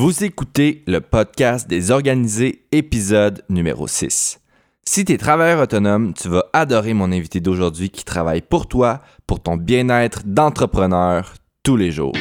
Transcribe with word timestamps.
Vous 0.00 0.22
écoutez 0.22 0.84
le 0.86 1.00
podcast 1.00 1.68
des 1.68 1.90
organisés, 1.90 2.62
épisode 2.70 3.42
numéro 3.48 3.88
6. 3.88 4.38
Si 4.84 5.04
tu 5.04 5.12
es 5.12 5.18
travailleur 5.18 5.60
autonome, 5.60 6.14
tu 6.14 6.28
vas 6.28 6.44
adorer 6.52 6.94
mon 6.94 7.10
invité 7.10 7.40
d'aujourd'hui 7.40 7.90
qui 7.90 8.04
travaille 8.04 8.42
pour 8.42 8.68
toi, 8.68 9.00
pour 9.26 9.42
ton 9.42 9.56
bien-être 9.56 10.22
d'entrepreneur 10.24 11.34
tous 11.64 11.74
les 11.74 11.90
jours. 11.90 12.12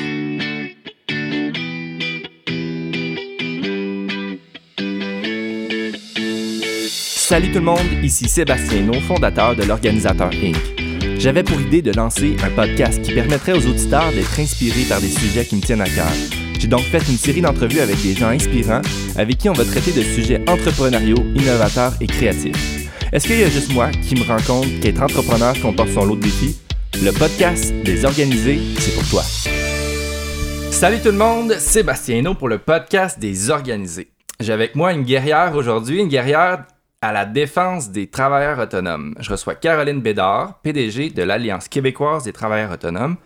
Salut 6.89 7.51
tout 7.51 7.59
le 7.59 7.65
monde, 7.65 7.77
ici 8.01 8.27
Sébastien 8.27 8.87
No, 8.87 8.93
fondateur 9.01 9.55
de 9.55 9.61
l'Organisateur 9.61 10.31
Inc. 10.33 10.57
J'avais 11.19 11.43
pour 11.43 11.61
idée 11.61 11.83
de 11.83 11.91
lancer 11.91 12.37
un 12.43 12.49
podcast 12.49 13.03
qui 13.03 13.13
permettrait 13.13 13.53
aux 13.53 13.67
auditeurs 13.67 14.11
d'être 14.13 14.39
inspirés 14.39 14.85
par 14.89 14.99
des 14.99 15.09
sujets 15.09 15.45
qui 15.45 15.57
me 15.57 15.61
tiennent 15.61 15.81
à 15.81 15.89
cœur. 15.89 16.36
J'ai 16.59 16.67
donc 16.67 16.81
fait 16.81 16.97
une 17.07 17.17
série 17.17 17.41
d'entrevues 17.41 17.79
avec 17.79 18.01
des 18.01 18.15
gens 18.15 18.29
inspirants 18.29 18.81
avec 19.15 19.37
qui 19.37 19.47
on 19.47 19.53
va 19.53 19.63
traiter 19.63 19.91
de 19.91 20.01
sujets 20.01 20.41
entrepreneuriaux, 20.49 21.23
innovateurs 21.35 21.93
et 22.01 22.07
créatifs. 22.07 22.89
Est-ce 23.13 23.27
qu'il 23.27 23.39
y 23.39 23.43
a 23.43 23.49
juste 23.49 23.71
moi 23.73 23.91
qui 23.91 24.15
me 24.15 24.23
rend 24.23 24.41
compte 24.41 24.79
qu'être 24.81 25.01
entrepreneur 25.01 25.53
comporte 25.61 25.89
son 25.89 26.05
lot 26.05 26.15
de 26.15 26.21
défis? 26.21 26.59
Le 26.95 27.11
podcast 27.11 27.71
des 27.83 28.05
organisés, 28.05 28.59
c'est 28.79 28.95
pour 28.95 29.07
toi. 29.07 29.21
Salut 30.71 30.99
tout 30.99 31.11
le 31.11 31.17
monde, 31.17 31.53
Sébastien 31.53 32.23
No 32.23 32.33
pour 32.33 32.49
le 32.49 32.57
podcast 32.57 33.19
des 33.19 33.51
organisés. 33.51 34.11
J'ai 34.39 34.53
avec 34.53 34.75
moi 34.75 34.93
une 34.93 35.03
guerrière 35.03 35.55
aujourd'hui, 35.55 35.99
une 35.99 36.07
guerrière 36.07 36.65
à 37.03 37.11
la 37.11 37.25
défense 37.25 37.91
des 37.91 38.07
travailleurs 38.07 38.57
autonomes. 38.57 39.13
Je 39.19 39.29
reçois 39.29 39.53
Caroline 39.53 40.01
Bédard, 40.01 40.59
PDG 40.63 41.11
de 41.11 41.21
l'Alliance 41.21 41.67
québécoise 41.67 42.23
des 42.23 42.33
travailleurs 42.33 42.71
autonomes, 42.71 43.17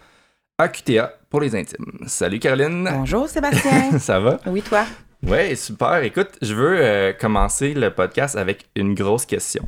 AQTA 0.57 1.13
pour 1.31 1.39
les 1.39 1.55
intimes. 1.55 1.85
Salut 2.05 2.37
Caroline. 2.37 2.87
Bonjour 2.93 3.27
Sébastien. 3.29 3.97
Ça 3.97 4.19
va? 4.19 4.39
Oui, 4.45 4.61
toi? 4.61 4.85
Oui, 5.23 5.55
super. 5.55 6.03
Écoute, 6.03 6.31
je 6.41 6.53
veux 6.53 6.75
euh, 6.77 7.13
commencer 7.13 7.73
le 7.73 7.89
podcast 7.89 8.35
avec 8.35 8.65
une 8.75 8.93
grosse 8.93 9.25
question. 9.25 9.67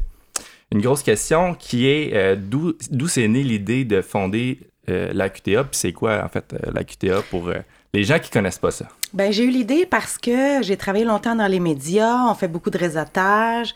Une 0.71 0.81
grosse 0.81 1.03
question 1.03 1.55
qui 1.55 1.87
est 1.87 2.11
euh, 2.13 2.35
d'où 2.35 3.07
s'est 3.07 3.27
née 3.27 3.43
l'idée 3.43 3.85
de 3.85 4.01
fonder 4.01 4.59
euh, 4.89 5.13
l'AQTA, 5.13 5.63
puis 5.63 5.77
c'est 5.77 5.93
quoi 5.93 6.21
en 6.23 6.27
fait 6.27 6.53
euh, 6.53 6.71
l'AQTA 6.73 7.21
pour 7.29 7.47
euh, 7.47 7.59
les 7.93 8.03
gens 8.03 8.19
qui 8.19 8.29
connaissent 8.29 8.57
pas 8.57 8.71
ça? 8.71 8.87
Ben, 9.13 9.31
j'ai 9.31 9.45
eu 9.45 9.49
l'idée 9.49 9.85
parce 9.85 10.17
que 10.17 10.61
j'ai 10.61 10.75
travaillé 10.75 11.05
longtemps 11.05 11.35
dans 11.35 11.47
les 11.47 11.59
médias, 11.61 12.25
on 12.27 12.33
fait 12.33 12.47
beaucoup 12.49 12.71
de 12.71 12.77
réseautage 12.77 13.73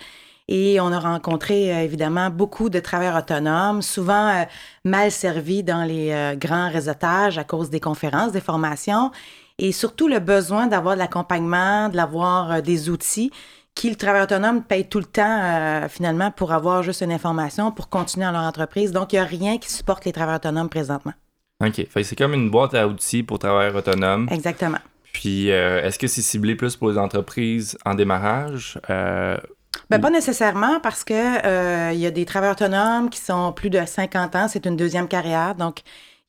et 0.48 0.80
on 0.80 0.92
a 0.92 1.00
rencontré 1.00 1.74
euh, 1.74 1.84
évidemment 1.84 2.30
beaucoup 2.30 2.70
de 2.70 2.80
travailleurs 2.80 3.18
autonomes, 3.18 3.82
souvent 3.82 4.30
euh, 4.30 4.44
mal 4.86 5.12
servis 5.12 5.64
dans 5.64 5.84
les 5.84 6.12
euh, 6.12 6.36
grands 6.36 6.70
réseautages 6.70 7.38
à 7.38 7.44
cause 7.44 7.70
des 7.70 7.80
conférences, 7.80 8.32
des 8.32 8.42
formations 8.42 9.12
et 9.60 9.72
surtout 9.72 10.08
le 10.08 10.20
besoin 10.20 10.68
d'avoir 10.68 10.96
de 10.96 11.00
l'accompagnement, 11.00 11.90
de 11.90 11.96
l'avoir 11.96 12.52
euh, 12.52 12.62
des 12.62 12.90
outils 12.90 13.32
qui, 13.74 13.90
le 13.90 13.96
travailleur 13.96 14.26
autonome, 14.26 14.64
paye 14.64 14.88
tout 14.88 15.00
le 15.00 15.06
temps 15.06 15.40
euh, 15.44 15.88
finalement 15.88 16.32
pour 16.32 16.52
avoir 16.52 16.82
juste 16.82 17.02
une 17.02 17.12
information, 17.12 17.72
pour 17.72 17.90
continuer 17.90 18.26
dans 18.26 18.32
leur 18.32 18.42
entreprise. 18.42 18.92
Donc, 18.92 19.14
il 19.14 19.18
n'y 19.18 19.20
a 19.20 19.26
rien 19.26 19.60
qui 19.60 19.72
supporte 19.72 20.06
les 20.06 20.12
travailleurs 20.12 20.38
autonomes 20.38 20.70
présentement. 20.70 21.14
OK. 21.64 21.88
Fait 21.88 22.04
c'est 22.04 22.16
comme 22.16 22.34
une 22.34 22.50
boîte 22.50 22.74
à 22.74 22.88
outils 22.88 23.24
pour 23.24 23.40
travailleurs 23.40 23.76
autonomes. 23.76 24.28
Exactement. 24.32 24.80
Puis, 25.14 25.52
euh, 25.52 25.84
est-ce 25.84 26.00
que 26.00 26.08
c'est 26.08 26.22
ciblé 26.22 26.56
plus 26.56 26.76
pour 26.76 26.90
les 26.90 26.98
entreprises 26.98 27.78
en 27.86 27.94
démarrage? 27.94 28.80
Euh, 28.90 29.38
Ben, 29.90 30.02
pas 30.02 30.10
nécessairement 30.10 30.80
parce 30.82 31.04
que 31.04 31.14
euh, 31.46 31.92
il 31.94 32.00
y 32.00 32.06
a 32.06 32.12
des 32.12 32.26
travailleurs 32.26 32.56
autonomes 32.56 33.10
qui 33.10 33.20
sont 33.22 33.54
plus 33.54 33.70
de 33.70 33.80
50 33.86 34.36
ans, 34.36 34.48
c'est 34.50 34.66
une 34.66 34.76
deuxième 34.76 35.08
carrière, 35.08 35.56
donc 35.56 35.80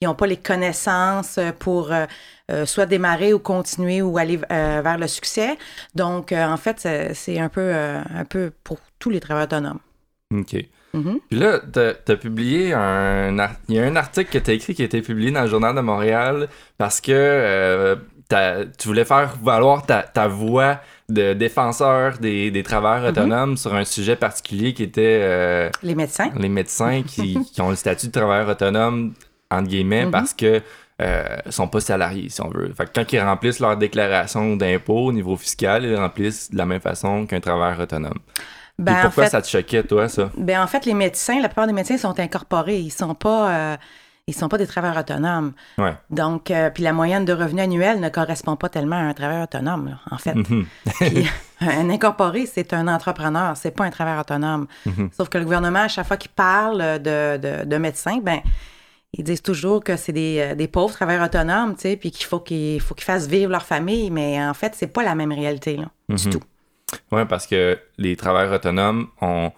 ils 0.01 0.07
n'ont 0.07 0.15
pas 0.15 0.29
les 0.29 0.37
connaissances 0.37 1.39
euh, 1.39 1.51
pour 1.59 1.91
euh, 1.93 2.65
soit 2.67 2.87
démarrer 2.87 3.33
ou 3.35 3.41
continuer 3.41 4.01
ou 4.01 4.17
aller 4.17 4.39
euh, 4.53 4.81
vers 4.83 4.97
le 4.97 5.09
succès. 5.09 5.59
Donc, 5.97 6.31
en 6.33 6.57
fait, 6.57 6.79
c'est- 7.15 7.39
un 7.39 7.49
peu, 7.49 7.73
un 7.75 8.25
peu 8.25 8.53
pour 8.63 8.79
tous 9.01 9.11
les 9.11 9.19
travailleurs 9.21 9.47
autonomes. 9.49 9.81
OK. 10.33 10.57
Mhm. 10.95 11.19
Puis 11.29 11.39
là, 11.39 11.59
t'as 11.73 11.91
as 12.13 12.17
publié 12.17 12.73
un... 12.73 13.37
Il 13.69 13.75
y 13.75 13.81
a 13.81 13.85
un 13.85 13.97
article 13.97 14.31
que 14.31 14.39
t'as 14.39 14.53
écrit 14.53 14.75
qui 14.75 14.83
a 14.83 14.85
été 14.87 15.03
publié 15.03 15.31
dans 15.33 15.43
le 15.43 15.49
Journal 15.49 15.75
de 15.75 15.81
Montréal 15.81 16.49
parce 16.79 17.01
que 17.01 17.99
t'as- 18.29 18.65
tu 18.67 18.89
voulais 18.89 19.05
faire 19.05 19.35
valoir 19.43 19.85
ta, 19.85 20.03
ta 20.03 20.29
voix 20.29 20.81
de 21.09 21.33
défenseur 21.33 22.19
des, 22.19 22.51
des 22.51 22.63
travailleurs 22.63 23.05
Mhm. 23.05 23.09
autonomes 23.19 23.57
sur 23.57 23.75
un 23.75 23.85
sujet 23.85 24.17
particulier 24.17 24.75
qui 24.75 24.83
était 24.83 25.21
euh, 25.23 25.71
Les 25.83 25.95
médecins. 25.95 26.31
les 26.37 26.49
médecins 26.51 27.03
qui, 27.03 27.39
qui 27.53 27.61
ont 27.63 27.71
le 27.71 27.77
statut 27.77 28.09
de 28.09 28.13
travailleur 28.13 28.49
autonome, 28.49 29.15
entre 29.51 29.69
guillemets, 29.69 30.05
Mhm. 30.07 30.11
parce 30.11 30.35
que 30.35 30.61
euh, 31.01 31.25
sont 31.49 31.69
pas 31.69 31.81
salariés, 31.81 32.29
si 32.29 32.43
on 32.43 32.49
veut. 32.51 32.73
Fait 32.77 32.85
que 32.87 32.91
quand 32.93 33.13
ils 33.13 33.21
remplissent 33.21 33.61
leur 33.61 33.77
déclaration 33.77 34.57
d'impôt 34.57 35.07
au 35.07 35.13
niveau 35.13 35.37
fiscal, 35.37 35.85
ils 35.85 35.95
remplissent 35.95 36.51
de 36.51 36.59
la 36.59 36.67
même 36.67 36.81
façon 36.81 37.25
qu'un 37.25 37.39
travailleur 37.41 37.79
autonome. 37.81 38.19
Ben, 38.81 38.95
en 38.99 39.03
pourquoi 39.03 39.25
fait, 39.25 39.31
ça 39.31 39.41
te 39.43 39.47
choquait, 39.49 39.85
toi, 39.85 40.09
ça? 40.09 40.31
ben, 40.37 40.61
en 40.61 40.67
fait, 40.67 40.85
les 40.87 40.95
médecins, 40.95 41.41
la 41.41 41.49
plupart 41.49 41.69
des 41.69 41.73
médecins 41.73 41.99
sont 41.99 42.19
incorporés. 42.19 42.79
Ils 42.81 42.91
sont 42.91 43.15
pas, 43.15 43.51
euh, 43.75 43.77
ils 44.29 44.35
sont 44.35 44.49
pas 44.49 44.59
des 44.59 44.67
travailleurs 44.67 44.99
autonomes. 44.99 45.53
Ouais. 45.79 45.95
Donc, 46.11 46.51
euh, 46.51 46.71
puis 46.71 46.83
la 46.83 46.93
moyenne 46.93 47.25
de 47.25 47.33
revenus 47.33 47.65
annuels 47.65 47.99
ne 47.99 48.09
correspond 48.09 48.57
pas 48.57 48.69
tellement 48.69 48.97
à 48.97 49.01
un 49.01 49.15
travailleur 49.15 49.45
autonome, 49.45 49.89
là, 49.89 49.99
en 50.11 50.19
fait. 50.19 50.35
Mhm. 50.35 50.67
Puis, 51.01 51.27
un 51.61 51.91
incorporé, 51.91 52.47
c'est 52.47 52.73
un 52.73 52.87
entrepreneur, 52.89 53.57
c'est 53.57 53.71
pas 53.73 53.85
un 53.85 53.91
travailleur 53.91 54.21
autonome. 54.21 54.67
Mhm. 54.87 55.11
Sauf 55.17 55.29
que 55.29 55.39
le 55.39 55.45
gouvernement, 55.45 55.81
à 55.81 55.89
chaque 55.89 56.07
fois 56.07 56.17
qu'il 56.17 56.31
parle 56.31 56.99
de, 57.01 57.37
de, 57.39 57.65
de 57.65 57.77
médecins, 57.79 58.19
ben 58.23 58.41
ils 59.15 59.25
disent 59.25 59.41
toujours 59.43 59.83
que 59.83 59.97
c'est 59.97 60.13
des, 60.13 60.39
euh, 60.39 60.55
des 60.55 60.69
pauvres 60.69 60.93
travailleurs 60.93 61.25
autonomes, 61.25 61.75
tu 61.75 61.81
sais, 61.83 61.97
puis 61.97 62.11
qu'il 62.11 62.27
faut 62.27 62.41
qu'ils 62.41 62.81
faut 62.81 62.95
qu'ils 62.95 63.05
fassent 63.07 63.27
vivre 63.27 63.51
leur 63.51 63.65
famille, 63.65 64.11
mais 64.11 64.45
en 64.45 64.53
fait, 64.53 64.75
c'est 64.77 64.87
pas 64.89 65.03
la 65.03 65.15
même 65.15 65.33
réalité, 65.33 65.77
là, 65.79 65.87
du 66.11 66.27
Mhm. 66.27 66.33
tout. 66.35 66.43
Ouais, 67.11 67.25
parce 67.25 67.47
que 67.47 67.79
les 67.97 68.17
travailleurs 68.17 68.53
autonomes, 68.53 69.09
on 69.23 69.51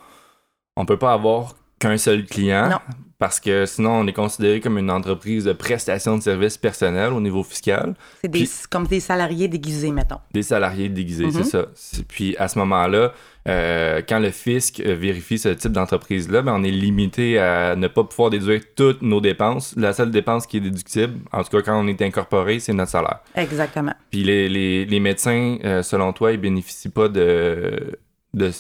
on 0.77 0.87
peut 0.87 0.97
pas 0.99 1.13
avoir 1.13 1.57
qu'un 1.81 1.99
seul 1.99 2.25
client. 2.25 2.69
Non. 2.71 2.79
Parce 3.21 3.39
que 3.39 3.67
sinon, 3.67 3.93
on 4.01 4.07
est 4.07 4.13
considéré 4.15 4.61
comme 4.61 4.79
une 4.79 4.91
entreprise 4.91 5.45
de 5.45 5.53
prestation 5.53 6.17
de 6.17 6.23
services 6.23 6.57
personnels 6.57 7.13
au 7.13 7.21
niveau 7.21 7.45
fiscal. 7.45 7.95
C'est 8.23 8.29
des, 8.29 8.49
comme 8.71 8.87
des 8.87 8.99
salariés 8.99 9.47
déguisés, 9.47 9.93
mettons. 9.93 10.21
Des 10.33 10.43
salariés 10.43 10.89
déguisés, 10.89 11.27
Mhm. 11.27 11.33
c'est 11.33 11.45
ça. 11.45 11.67
C'est- 11.75 12.03
Puis 12.09 12.35
à 12.39 12.49
ce 12.49 12.59
moment-là, 12.61 13.13
euh, 13.47 14.01
quand 14.09 14.19
le 14.21 14.31
fisc 14.31 14.81
euh, 14.81 14.95
vérifie 14.95 15.39
ce 15.39 15.51
type 15.51 15.73
d'entreprise-là, 15.73 16.41
ben, 16.41 16.55
on 16.57 16.63
est 16.65 16.71
limité 16.71 17.39
à 17.39 17.77
ne 17.77 17.89
pas 17.89 18.05
pouvoir 18.05 18.31
déduire 18.31 18.63
toutes 18.75 19.03
nos 19.03 19.21
dépenses. 19.21 19.75
La 19.77 19.93
seule 19.93 20.11
dépense 20.11 20.47
qui 20.47 20.57
est 20.57 20.61
déductible, 20.61 21.19
en 21.31 21.45
tout 21.45 21.51
cas 21.51 21.61
quand 21.63 21.79
on 21.79 21.87
est 21.89 22.01
incorporé, 22.01 22.59
c'est 22.59 22.73
notre 22.73 22.91
salaire. 22.93 23.21
Exactement. 23.37 23.93
Puis 24.11 24.25
les, 24.25 24.49
les, 24.49 24.87
les 24.87 25.01
médecins, 25.01 25.59
euh, 25.65 25.83
selon 25.83 26.15
toi, 26.15 26.33
ils 26.33 26.41
bénéficient 26.41 26.89
pas 26.89 27.09
de, 27.09 27.99
de 28.33 28.51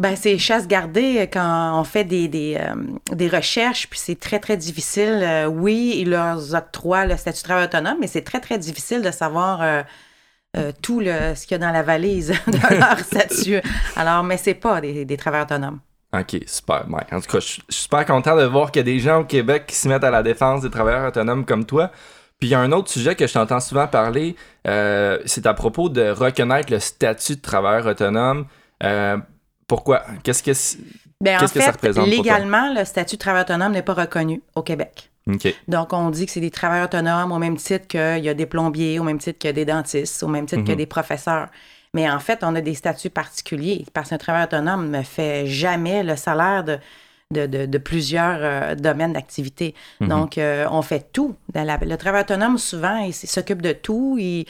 Ben, 0.00 0.16
c'est 0.16 0.38
chasse 0.38 0.66
gardée 0.66 1.30
quand 1.32 1.80
on 1.80 1.84
fait 1.84 2.02
des, 2.04 2.58
euh, 2.60 2.74
des 3.12 3.28
recherches, 3.28 3.88
puis 3.88 3.98
c'est 3.98 4.18
très, 4.18 4.40
très 4.40 4.56
difficile. 4.56 5.20
Euh, 5.22 5.46
oui, 5.46 5.94
ils 5.98 6.10
leur 6.10 6.52
octroient 6.52 7.06
le 7.06 7.16
statut 7.16 7.38
de 7.38 7.44
travail 7.44 7.64
autonome, 7.66 7.98
mais 8.00 8.08
c'est 8.08 8.22
très, 8.22 8.40
très 8.40 8.58
difficile 8.58 9.02
de 9.02 9.12
savoir 9.12 9.62
euh, 9.62 9.82
euh, 10.56 10.72
tout 10.82 11.00
le, 11.00 11.34
ce 11.36 11.46
qu'il 11.46 11.52
y 11.52 11.54
a 11.62 11.66
dans 11.66 11.72
la 11.72 11.82
valise 11.82 12.32
de 12.46 12.76
leur 12.76 12.98
statut. 12.98 13.60
Alors, 13.94 14.24
mais 14.24 14.36
c'est 14.36 14.54
pas 14.54 14.80
des, 14.80 15.04
des 15.04 15.16
travailleurs 15.16 15.46
autonomes. 15.46 15.78
OK, 16.12 16.42
super. 16.46 16.86
En 17.12 17.20
tout 17.20 17.30
cas, 17.30 17.40
je 17.40 17.46
suis 17.46 17.62
super 17.68 18.04
content 18.04 18.36
de 18.36 18.44
voir 18.44 18.70
qu'il 18.70 18.80
y 18.80 18.84
a 18.88 18.92
des 18.92 19.00
gens 19.00 19.20
au 19.20 19.24
Québec 19.24 19.64
qui 19.66 19.74
se 19.74 19.88
mettent 19.88 20.04
à 20.04 20.10
la 20.10 20.22
défense 20.22 20.62
des 20.62 20.70
travailleurs 20.70 21.08
autonomes 21.08 21.44
comme 21.44 21.64
toi. 21.64 21.90
Puis 22.38 22.48
il 22.48 22.52
y 22.52 22.54
a 22.54 22.60
un 22.60 22.72
autre 22.72 22.90
sujet 22.90 23.14
que 23.14 23.26
je 23.26 23.32
t'entends 23.32 23.60
souvent 23.60 23.86
parler, 23.86 24.36
euh, 24.66 25.18
c'est 25.24 25.46
à 25.46 25.54
propos 25.54 25.88
de 25.88 26.10
reconnaître 26.10 26.72
le 26.72 26.78
statut 26.78 27.36
de 27.36 27.40
travailleur 27.40 27.86
autonome. 27.86 28.46
Euh, 28.82 29.16
pourquoi? 29.66 30.02
Qu'est-ce 30.22 30.42
que... 30.42 30.52
c'est- 30.54 30.78
Ben, 31.20 31.36
en 31.36 31.46
que 31.46 31.60
ça 31.60 31.70
représente 31.70 32.04
pour 32.06 32.14
toi? 32.14 32.22
légalement, 32.22 32.72
le 32.74 32.84
statut 32.84 33.16
de 33.16 33.20
travailleur 33.20 33.46
autonome 33.46 33.72
n'est 33.72 33.82
pas 33.82 33.94
reconnu 33.94 34.42
au 34.54 34.62
Québec. 34.62 35.10
Donc, 35.68 35.94
on 35.94 36.10
dit 36.10 36.26
que 36.26 36.32
c'est 36.32 36.40
des 36.40 36.50
travailleurs 36.50 36.84
autonomes 36.86 37.32
au 37.32 37.38
même 37.38 37.56
titre 37.56 37.86
qu'il 37.86 38.22
y 38.24 38.28
a 38.28 38.34
des 38.34 38.44
plombiers, 38.44 38.98
au 38.98 39.04
même 39.04 39.18
titre 39.18 39.38
qu'il 39.38 39.48
y 39.48 39.50
a 39.50 39.54
des 39.54 39.64
dentistes, 39.64 40.22
au 40.22 40.28
même 40.28 40.44
titre 40.44 40.62
a 40.68 40.72
Mhm. 40.72 40.76
des 40.76 40.86
professeurs. 40.86 41.48
Mais 41.94 42.10
en 42.10 42.18
fait, 42.18 42.40
on 42.42 42.54
a 42.54 42.60
des 42.60 42.74
statuts 42.74 43.08
particuliers 43.08 43.86
parce 43.94 44.10
qu'un 44.10 44.18
travailleur 44.18 44.48
autonome 44.48 44.90
ne 44.90 45.02
fait 45.02 45.46
jamais 45.46 46.02
le 46.02 46.16
salaire 46.16 46.62
de, 46.64 46.78
de, 47.30 47.46
de- 47.46 47.64
de 47.66 47.78
plusieurs 47.78 48.38
euh, 48.42 48.74
domaines 48.74 49.14
d'activité. 49.14 49.74
Mhm. 50.00 50.08
Donc, 50.08 50.36
euh, 50.36 50.66
on 50.70 50.82
fait 50.82 51.10
tout. 51.10 51.36
La- 51.54 51.78
le 51.78 51.96
travailleur 51.96 52.24
autonome, 52.24 52.58
souvent, 52.58 52.96
il 52.98 53.14
s'occupe 53.14 53.62
de 53.62 53.72
tout. 53.72 54.16
Il, 54.20 54.44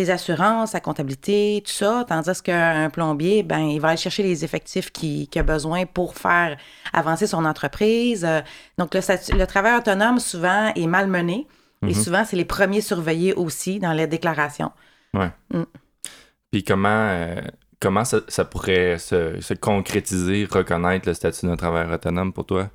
ses 0.00 0.10
assurances, 0.10 0.70
sa 0.70 0.80
comptabilité, 0.80 1.60
tout 1.66 1.72
ça. 1.72 2.04
Tandis 2.08 2.40
qu'un 2.42 2.88
plombier, 2.88 3.42
ben, 3.42 3.58
il 3.58 3.80
va 3.80 3.88
aller 3.88 3.96
chercher 3.96 4.22
les 4.22 4.44
effectifs 4.44 4.92
qu'il 4.92 5.28
a 5.36 5.42
besoin 5.42 5.86
pour 5.86 6.14
faire 6.14 6.56
avancer 6.92 7.26
son 7.26 7.44
entreprise. 7.44 8.24
Euh, 8.24 8.40
Donc, 8.78 8.94
le, 8.94 9.44
travail 9.46 9.76
autonome, 9.76 10.20
souvent, 10.20 10.72
est 10.74 10.86
mal 10.86 11.08
mené. 11.08 11.48
Et 11.86 11.94
souvent, 11.94 12.24
c'est 12.24 12.36
les 12.36 12.44
premiers 12.44 12.80
surveillés 12.80 13.34
aussi 13.34 13.78
dans 13.78 13.92
les 13.92 14.08
déclarations. 14.08 14.72
Ouais. 15.14 15.30
Mm. 15.52 15.62
Puis 16.50 16.64
comment, 16.64 16.88
euh, 16.88 17.40
comment 17.80 18.04
ça, 18.04 18.20
ça 18.26 18.44
pourrait 18.44 18.98
se, 18.98 19.40
se 19.40 19.54
concrétiser, 19.54 20.48
reconnaître 20.50 21.08
le 21.08 21.14
statut 21.14 21.46
d'un 21.46 21.56
travailleur 21.56 21.92
autonome 21.92 22.32
pour 22.32 22.46
toi? 22.46 22.70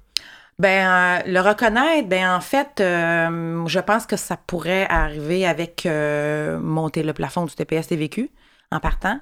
Ben, 0.59 0.87
euh, 0.87 1.31
le 1.31 1.39
reconnaître, 1.39 2.07
ben 2.07 2.35
en 2.35 2.41
fait, 2.41 2.79
euh, 2.79 3.65
je 3.67 3.79
pense 3.79 4.05
que 4.05 4.15
ça 4.15 4.37
pourrait 4.37 4.87
arriver 4.89 5.45
avec 5.45 5.85
euh, 5.85 6.59
monter 6.59 7.03
le 7.03 7.13
plafond 7.13 7.45
du 7.45 7.55
TPS 7.55 7.87
TVQ 7.87 8.29
en 8.71 8.79
partant. 8.79 9.19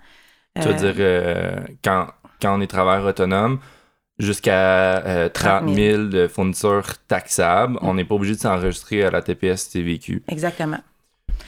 Tu 0.61 0.67
veux 0.67 0.73
dire, 0.73 1.65
quand, 1.83 2.07
quand 2.41 2.57
on 2.57 2.61
est 2.61 2.67
travailleur 2.67 3.05
autonome, 3.05 3.59
jusqu'à 4.19 4.97
euh, 5.05 5.29
30 5.29 5.65
30 5.65 5.75
000 5.75 6.03
de 6.05 6.27
fournitures 6.27 6.97
taxables, 7.07 7.73
Mm. 7.73 7.79
on 7.81 7.93
n'est 7.93 8.05
pas 8.05 8.15
obligé 8.15 8.35
de 8.35 8.39
s'enregistrer 8.39 9.03
à 9.03 9.11
la 9.11 9.21
TPS 9.21 9.69
TVQ. 9.69 10.23
Exactement. 10.27 10.79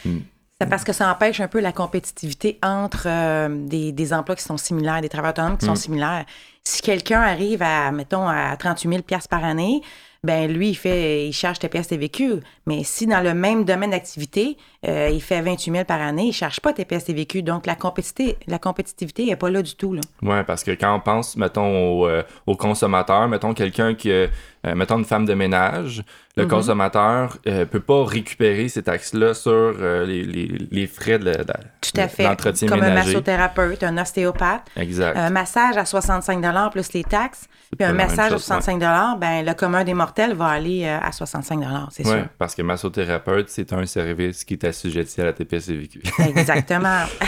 Hmm. 0.06 0.20
C'est 0.62 0.70
parce 0.70 0.84
que 0.84 0.94
ça 0.94 1.12
empêche 1.12 1.40
un 1.42 1.48
peu 1.48 1.60
la 1.60 1.72
compétitivité 1.74 2.58
entre 2.64 3.04
euh, 3.08 3.50
des, 3.50 3.92
des 3.92 4.14
emplois 4.14 4.36
qui 4.36 4.44
sont 4.44 4.58
similaires, 4.58 5.02
des 5.02 5.10
travailleurs 5.10 5.34
autonomes 5.34 5.58
qui 5.58 5.66
sont 5.66 5.74
Mm. 5.74 5.78
similaires. 5.78 6.26
Si 6.64 6.82
quelqu'un 6.82 7.20
arrive 7.22 7.62
à, 7.62 7.92
mettons, 7.92 8.28
à 8.28 8.56
38 8.56 8.90
000 8.90 9.02
par 9.30 9.44
année, 9.44 9.82
ben 10.24 10.50
lui, 10.50 10.70
il 10.70 10.76
fait, 10.76 11.28
il 11.28 11.34
charge 11.34 11.60
TPS 11.60 11.88
TVQ. 11.90 12.36
Mais 12.66 12.86
si 12.86 13.06
dans 13.08 13.20
le 13.20 13.34
même 13.34 13.66
domaine 13.66 13.90
d'activité, 13.92 14.56
euh, 14.88 15.10
il 15.12 15.22
fait 15.22 15.42
28 15.42 15.72
000 15.72 15.84
par 15.84 16.00
année, 16.02 16.24
il 16.24 16.28
ne 16.28 16.32
charge 16.32 16.62
pas 16.62 16.72
TPS 16.72 17.04
TVQ. 17.04 17.42
Donc, 17.42 17.66
la 17.66 17.76
compétitivité, 17.76 18.38
la 18.48 18.58
compétitivité 18.58 19.26
n'est 19.26 19.36
pas 19.36 19.50
là 19.50 19.62
du 19.62 19.76
tout. 19.76 20.00
Ouais, 20.22 20.46
parce 20.46 20.64
que 20.64 20.72
quand 20.72 20.96
on 20.96 21.02
pense, 21.02 21.36
mettons, 21.36 22.00
au, 22.04 22.08
euh, 22.08 22.24
au 22.48 22.56
consommateur, 22.56 23.28
mettons 23.28 23.54
quelqu'un 23.54 23.96
qui, 23.96 24.12
a, 24.14 24.14
euh, 24.14 24.30
mettons 24.76 24.98
une 24.98 25.04
femme 25.04 25.26
de 25.26 25.34
ménage, 25.34 26.06
le 26.36 26.44
Mhm. 26.46 26.50
consommateur 26.50 27.38
euh, 27.48 27.66
peut 27.66 27.80
pas 27.80 28.04
récupérer 28.06 28.68
ces 28.68 28.82
taxes-là 28.84 29.34
sur 29.36 29.52
euh, 29.52 30.06
les, 30.06 30.24
les, 30.24 30.48
les 30.72 30.88
frais 30.88 31.20
de, 31.20 31.26
de- 31.26 31.44
Tout 31.82 31.92
à 32.02 32.08
fait. 32.08 32.24
Comme 32.68 32.82
un 32.82 32.94
massothérapeute, 32.94 33.84
un 33.84 33.98
ostéopathe. 34.00 34.64
Exact. 34.76 35.16
Un 35.16 35.30
massage 35.30 35.78
à 35.78 35.86
65 35.86 36.42
plus 36.72 36.92
les 36.94 37.04
taxes, 37.04 37.48
puis 37.78 37.86
un 37.88 37.94
massage 37.94 38.28
à 38.32 38.36
chose, 38.36 38.44
65 38.46 38.80
ben 39.20 39.46
le 39.46 39.54
commun 39.54 39.84
des 39.84 39.94
mortels 39.94 40.34
va 40.34 40.48
aller 40.48 40.86
euh, 40.86 40.98
à 41.02 41.12
65 41.12 41.60
c'est 41.92 42.06
Ouais, 42.08 42.12
sûr. 42.14 42.26
parce 42.40 42.56
que 42.56 42.64
massothérapeute, 42.64 43.50
c'est 43.50 43.72
un 43.74 43.86
service 43.86 44.44
qui 44.44 44.56
est 44.56 44.64
assujetti 44.64 45.22
à 45.22 45.26
la 45.26 45.34
TPS 45.34 45.68
TVQ. 45.68 46.02
Exactement. 46.36 47.04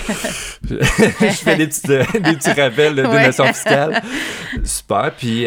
je 0.67 1.25
fais 1.27 1.55
des 1.57 1.67
petits, 1.67 1.81
des 1.87 2.35
petits 2.35 2.59
rappels 2.59 2.95
de, 2.95 3.03
de 3.03 3.07
Ouais. 3.07 3.25
notions 3.27 3.45
fiscales. 3.45 4.01
Super. 4.63 5.11
Puis, 5.17 5.45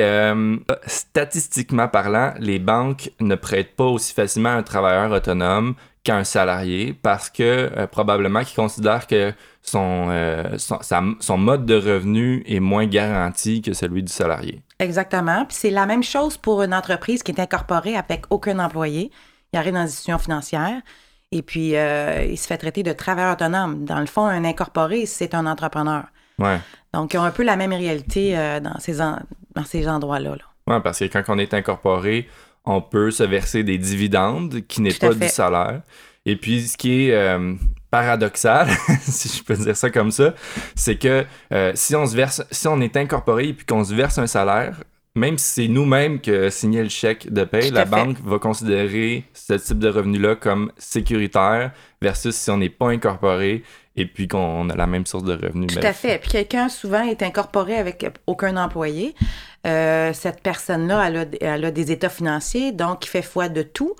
statistiquement 0.86 1.88
parlant, 1.88 2.34
les 2.38 2.58
banques 2.58 3.10
ne 3.20 3.34
prêtent 3.48 3.76
pas 3.76 3.84
aussi 3.84 4.12
facilement 4.14 4.50
à 4.50 4.52
un 4.54 4.62
travailleur 4.62 5.10
autonome 5.10 5.74
qu'à 6.04 6.16
un 6.16 6.24
salarié 6.24 6.94
parce 7.02 7.28
que 7.30 7.42
euh, 7.76 7.86
probablement 7.86 8.42
qu'ils 8.44 8.56
considèrent 8.56 9.06
que 9.06 9.32
son, 9.62 10.08
euh, 10.10 10.56
son, 10.58 10.78
sa- 10.82 11.02
son 11.20 11.38
mode 11.38 11.64
de 11.66 11.74
revenu 11.74 12.42
est 12.46 12.60
moins 12.60 12.86
garanti 12.86 13.62
que 13.62 13.72
celui 13.72 14.02
du 14.02 14.12
salarié. 14.12 14.62
Exactement. 14.78 15.44
Puis 15.46 15.56
c'est 15.60 15.70
la 15.70 15.86
même 15.86 16.02
chose 16.02 16.36
pour 16.36 16.62
une 16.62 16.74
entreprise 16.74 17.22
qui 17.22 17.32
est 17.32 17.40
incorporée 17.40 17.96
avec 17.96 18.24
aucun 18.30 18.58
employé. 18.58 19.10
Il 19.52 19.58
arrive 19.58 19.72
dans 19.72 19.80
une 19.80 19.86
institution 19.86 20.18
financière 20.18 20.80
et 21.32 21.42
puis 21.42 21.74
euh, 21.76 22.24
il 22.28 22.36
se 22.38 22.46
fait 22.46 22.58
traiter 22.58 22.82
de 22.82 22.92
travailleur 22.92 23.32
autonome. 23.32 23.84
Dans 23.84 24.00
le 24.00 24.06
fond, 24.06 24.24
un 24.26 24.44
incorporé, 24.44 25.06
c'est 25.06 25.34
un 25.34 25.46
entrepreneur. 25.46 26.04
Ouais. 26.38 26.58
Donc, 26.94 27.12
ils 27.14 27.18
ont 27.18 27.24
un 27.24 27.30
peu 27.32 27.42
la 27.44 27.56
même 27.56 27.72
réalité 27.72 28.34
dans 28.62 28.78
ces, 28.78 29.00
en- 29.00 29.18
dans 29.54 29.64
ces 29.64 29.88
endroits-là. 29.88 30.30
là. 30.36 30.44
Ouais, 30.74 30.80
parce 30.82 30.98
que 31.00 31.06
quand 31.06 31.22
on 31.28 31.38
est 31.38 31.52
incorporé, 31.54 32.28
on 32.68 32.80
peut 32.80 33.10
se 33.10 33.22
verser 33.22 33.64
des 33.64 33.78
dividendes 33.78 34.60
qui 34.68 34.82
n'est 34.82 34.92
pas 34.94 35.14
du 35.14 35.28
salaire. 35.28 35.80
Et 36.26 36.36
puis, 36.36 36.62
ce 36.68 36.76
qui 36.76 37.06
est 37.08 37.14
euh, 37.14 37.54
paradoxal, 37.90 38.68
si 39.00 39.28
je 39.38 39.42
peux 39.42 39.56
dire 39.56 39.76
ça 39.76 39.90
comme 39.90 40.10
ça, 40.10 40.34
c'est 40.74 40.96
que 40.96 41.24
euh, 41.52 41.72
si 41.74 41.96
on 41.96 42.06
se 42.06 42.14
verse, 42.14 42.42
si 42.50 42.68
on 42.68 42.80
est 42.80 42.96
incorporé 42.96 43.48
et 43.48 43.52
puis 43.54 43.64
qu'on 43.64 43.82
se 43.84 43.94
verse 43.94 44.18
un 44.18 44.26
salaire, 44.26 44.76
même 45.14 45.38
si 45.38 45.62
c'est 45.62 45.68
nous-mêmes 45.68 46.20
qui 46.20 46.30
a 46.30 46.50
signé 46.50 46.82
le 46.82 46.90
chèque 46.90 47.32
de 47.32 47.44
Tout 47.44 47.72
la 47.72 47.84
fait. 47.84 47.90
banque 47.90 48.18
va 48.24 48.38
considérer 48.38 49.24
ce 49.32 49.54
type 49.54 49.78
de 49.78 49.88
revenu-là 49.88 50.36
comme 50.36 50.70
sécuritaire 50.76 51.72
versus 52.00 52.34
si 52.36 52.50
on 52.50 52.58
n'est 52.58 52.68
pas 52.68 52.90
incorporé 52.90 53.64
et 53.96 54.06
puis 54.06 54.28
qu'on 54.28 54.70
a 54.70 54.76
la 54.76 54.86
même 54.86 55.06
source 55.06 55.24
de 55.24 55.32
revenus. 55.32 55.68
Tout 55.74 55.80
Ben, 55.80 55.86
à 55.86 55.92
fait. 55.92 56.18
Puis 56.18 56.30
quelqu'un, 56.30 56.68
souvent, 56.68 57.02
est 57.02 57.22
incorporé 57.22 57.76
avec 57.76 58.06
aucun 58.28 58.56
employé. 58.56 59.14
Euh, 59.68 60.12
cette 60.14 60.42
personne-là, 60.42 61.06
elle 61.06 61.16
a, 61.16 61.24
elle 61.40 61.64
a 61.64 61.70
des 61.70 61.92
états 61.92 62.08
financiers, 62.08 62.72
donc 62.72 63.04
il 63.06 63.08
fait 63.08 63.22
foi 63.22 63.48
de 63.48 63.62
tout. 63.62 63.94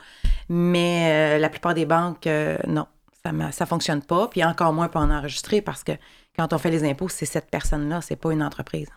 Mais 0.49 1.37
euh, 1.37 1.39
la 1.39 1.51
plupart 1.51 1.75
des 1.75 1.85
banques, 1.85 2.27
euh, 2.27 2.57
non, 2.67 2.87
ça 3.25 3.33
ne 3.33 3.69
fonctionne 3.69 4.03
pas. 4.03 4.29
Puis 4.29 4.43
encore 4.43 4.73
moins 4.73 4.89
pour 4.89 5.03
en 5.03 5.11
enregistrer 5.11 5.61
parce 5.61 5.85
que 5.85 5.93
quand 6.37 6.53
on 6.53 6.59
fait 6.59 6.71
les 6.71 6.89
impôts, 6.89 7.09
c'est 7.09 7.27
cette 7.27 7.51
personne-là, 7.51 8.01
c'est 8.01 8.17
pas 8.17 8.33
une 8.33 8.43
entreprise. 8.43 8.89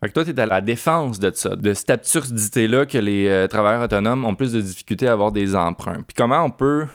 Fait 0.00 0.08
que 0.08 0.12
toi, 0.12 0.24
tu 0.24 0.30
es 0.30 0.40
à 0.40 0.46
la 0.46 0.60
défense 0.60 1.18
de 1.18 1.32
ça, 1.34 1.56
de 1.56 1.74
cette 1.74 1.90
absurdité-là 1.90 2.86
que 2.86 2.98
les 2.98 3.46
travailleurs 3.48 3.82
autonomes 3.82 4.24
ont 4.24 4.34
plus 4.34 4.52
de 4.52 4.60
difficultés 4.60 5.08
à 5.08 5.12
avoir 5.12 5.32
des 5.32 5.54
emprunts. 5.54 6.02
Puis 6.02 6.14
comment 6.16 6.42
on 6.44 6.50
peut. 6.50 6.86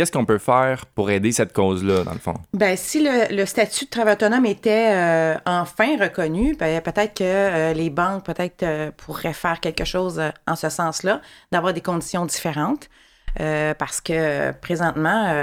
Qu'est-ce 0.00 0.12
qu'on 0.12 0.24
peut 0.24 0.38
faire 0.38 0.86
pour 0.86 1.10
aider 1.10 1.30
cette 1.30 1.52
cause-là, 1.52 2.04
dans 2.04 2.14
le 2.14 2.18
fond? 2.18 2.32
Ben, 2.54 2.74
si 2.74 3.02
le, 3.02 3.36
le 3.36 3.44
statut 3.44 3.84
de 3.84 3.90
travail 3.90 4.14
autonome 4.14 4.46
était 4.46 4.94
euh, 4.94 5.34
enfin 5.44 5.98
reconnu, 6.00 6.56
ben, 6.58 6.80
peut-être 6.80 7.12
que 7.18 7.22
euh, 7.22 7.74
les 7.74 7.90
banques 7.90 8.24
peut-être 8.24 8.62
euh, 8.62 8.90
pourraient 8.96 9.34
faire 9.34 9.60
quelque 9.60 9.84
chose 9.84 10.18
en 10.46 10.56
ce 10.56 10.70
sens-là, 10.70 11.20
d'avoir 11.52 11.74
des 11.74 11.82
conditions 11.82 12.24
différentes. 12.24 12.88
Parce 13.36 14.00
que 14.00 14.52
présentement, 14.52 15.34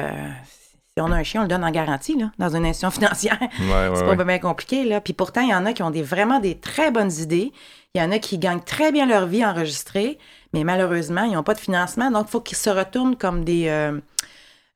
si 0.43 1.01
on 1.01 1.11
a 1.11 1.17
un 1.17 1.23
chien, 1.23 1.41
on 1.41 1.43
le 1.43 1.49
donne 1.49 1.63
en 1.63 1.69
garantie 1.69 2.17
là, 2.17 2.31
dans 2.39 2.55
une 2.55 2.65
institution 2.65 2.89
financière. 2.99 3.37
Ouais, 3.39 3.91
C'est 3.93 4.15
pas 4.17 4.23
bien 4.23 4.39
compliqué. 4.39 4.85
Là. 4.85 5.01
Puis 5.01 5.13
pourtant, 5.13 5.41
il 5.41 5.49
y 5.49 5.53
en 5.53 5.67
a 5.67 5.73
qui 5.73 5.83
ont 5.83 5.91
des, 5.91 6.01
vraiment 6.01 6.39
des 6.39 6.57
très 6.57 6.89
bonnes 6.89 7.13
idées. 7.19 7.51
Il 7.93 8.01
y 8.01 8.03
en 8.03 8.11
a 8.11 8.17
qui 8.17 8.39
gagnent 8.39 8.61
très 8.61 8.91
bien 8.91 9.05
leur 9.05 9.27
vie 9.27 9.45
enregistrée, 9.45 10.17
mais 10.53 10.63
malheureusement, 10.63 11.25
ils 11.25 11.33
n'ont 11.33 11.43
pas 11.43 11.53
de 11.53 11.59
financement. 11.59 12.09
Donc, 12.09 12.25
il 12.27 12.31
faut 12.31 12.41
qu'ils 12.41 12.57
se 12.57 12.71
retournent 12.71 13.15
comme 13.15 13.45
des, 13.45 13.67
euh, 13.67 13.99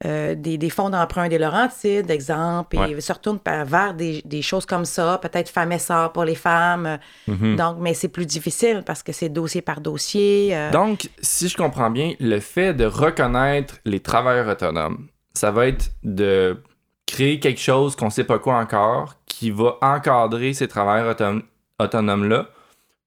euh, 0.06 0.33
des, 0.36 0.57
des 0.57 0.69
fonds 0.69 0.89
d'emprunt 0.89 1.27
des 1.30 1.38
Laurentides, 1.38 2.09
exemple, 2.09 2.75
et 2.75 2.80
Ouais. 2.80 2.92
ils 2.92 3.01
se 3.01 3.13
retournent 3.13 3.39
vers 3.45 3.94
des, 3.94 4.21
des 4.25 4.42
choses 4.42 4.65
comme 4.65 4.86
ça, 4.86 5.19
peut-être 5.21 5.50
femmes 5.50 5.71
et 5.74 5.80
sœurs 5.80 6.12
pour 6.12 6.24
les 6.25 6.36
femmes. 6.36 6.98
Mhm. 7.27 7.56
Donc, 7.56 7.77
mais 7.80 7.94
c'est 7.94 8.07
plus 8.07 8.25
difficile 8.25 8.83
parce 8.86 9.03
que 9.03 9.12
c'est 9.12 9.30
dossier 9.30 9.62
par 9.62 9.80
dossier. 9.81 10.56
euh, 10.56 10.71
Donc, 10.71 11.09
si 11.21 11.48
je 11.48 11.56
comprends 11.56 11.89
bien, 11.92 12.13
le 12.19 12.39
fait 12.39 12.74
de 12.74 12.86
reconnaître 12.86 13.75
les 13.86 14.00
travailleurs 14.00 14.48
autonomes, 14.48 15.07
ça 15.33 15.51
va 15.51 15.68
être 15.68 15.92
de 16.03 16.57
créer 17.06 17.39
quelque 17.39 17.59
chose 17.62 17.95
qu'on 17.95 18.09
sait 18.09 18.24
pas 18.24 18.39
quoi 18.39 18.56
encore, 18.57 19.15
qui 19.25 19.51
va 19.51 19.77
encadrer 19.81 20.53
ces 20.53 20.68
travailleurs 20.68 21.12
auton- 21.15 21.42
autonomes-là 21.80 22.48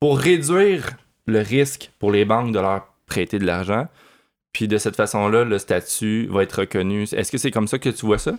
pour 0.01 0.19
réduire 0.19 0.91
le 1.27 1.41
risque 1.41 1.91
pour 1.99 2.13
les 2.13 2.25
banques 2.25 2.53
de 2.53 2.61
leur 2.61 2.83
prêter 3.07 3.39
de 3.39 3.47
l'argent. 3.47 3.87
Puis 4.55 4.69
de 4.69 4.79
cette 4.79 4.95
façon-là, 4.95 5.45
le 5.45 5.59
statut 5.59 6.29
va 6.31 6.45
être 6.45 6.61
reconnu. 6.61 7.03
Est-ce 7.03 7.33
que 7.33 7.39
c'est 7.39 7.51
comme 7.51 7.67
ça 7.67 7.79
que 7.79 7.91
tu 7.91 8.07
vois 8.07 8.19
ça? 8.19 8.33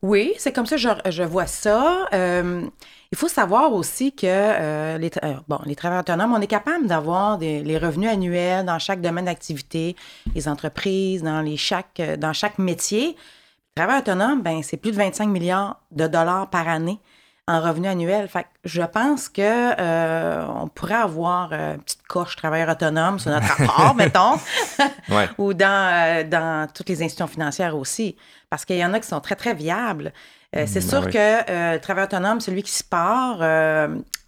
Oui, 0.00 0.32
c'est 0.38 0.52
comme 0.52 0.64
ça 0.64 0.76
que 0.76 0.82
je, 0.82 0.88
je 1.10 1.22
vois 1.24 1.46
ça. 1.46 2.06
Euh, 2.14 2.62
il 3.10 3.18
faut 3.18 3.26
savoir 3.26 3.72
aussi 3.72 4.12
que 4.12 4.26
euh, 4.26 4.96
les, 4.96 5.10
euh, 5.24 5.34
bon, 5.48 5.58
les 5.66 5.74
travailleurs 5.74 6.02
autonomes, 6.02 6.32
on 6.32 6.40
est 6.40 6.46
capable 6.46 6.86
d'avoir 6.86 7.38
les 7.38 7.78
revenus 7.78 8.08
annuels 8.08 8.64
dans 8.64 8.78
chaque 8.78 9.00
domaine 9.00 9.24
d'activité, 9.24 9.96
les 10.36 10.48
entreprises, 10.48 11.24
dans, 11.24 11.40
les 11.40 11.56
chaque, 11.56 12.00
dans 12.18 12.32
chaque 12.32 12.58
métier. 12.58 13.08
Les 13.08 13.82
travailleurs 13.82 14.02
autonomes, 14.02 14.42
ben, 14.42 14.62
c'est 14.62 14.76
plus 14.76 14.92
de 14.92 14.96
25 14.96 15.26
milliards 15.26 15.80
de 15.90 16.06
dollars 16.06 16.48
par 16.48 16.68
année 16.68 17.00
en 17.48 17.60
revenus 17.60 17.90
annuels. 17.90 18.28
Fait 18.28 18.42
que 18.42 18.48
je 18.64 18.82
pense 18.82 19.28
que 19.28 19.40
euh, 19.80 20.44
on 20.48 20.68
pourrait 20.68 20.94
avoir 20.94 21.50
euh, 21.52 21.74
une 21.74 21.80
petite 21.80 22.02
coche 22.08 22.34
travailleur 22.36 22.68
autonome 22.70 23.18
sur 23.18 23.30
notre 23.30 23.46
rapport, 23.66 23.94
mettons 23.94 24.34
Ouais. 25.08 25.28
ou 25.38 25.54
dans, 25.54 25.92
euh, 25.94 26.24
dans 26.24 26.66
toutes 26.72 26.88
les 26.88 27.02
institutions 27.02 27.28
financières 27.28 27.76
aussi. 27.76 28.16
Parce 28.50 28.64
qu'il 28.64 28.76
y 28.76 28.84
en 28.84 28.92
a 28.94 29.00
qui 29.00 29.06
sont 29.08 29.20
très, 29.20 29.36
très 29.36 29.54
viables. 29.54 30.12
Euh, 30.56 30.64
c'est 30.66 30.80
ben 30.80 30.88
sûr 30.88 31.02
oui. 31.06 31.12
que 31.12 31.74
le 31.74 31.78
travail 31.80 32.04
autonome, 32.04 32.40
celui 32.40 32.62
qui 32.62 32.72
se 32.72 32.84
part, 32.84 33.38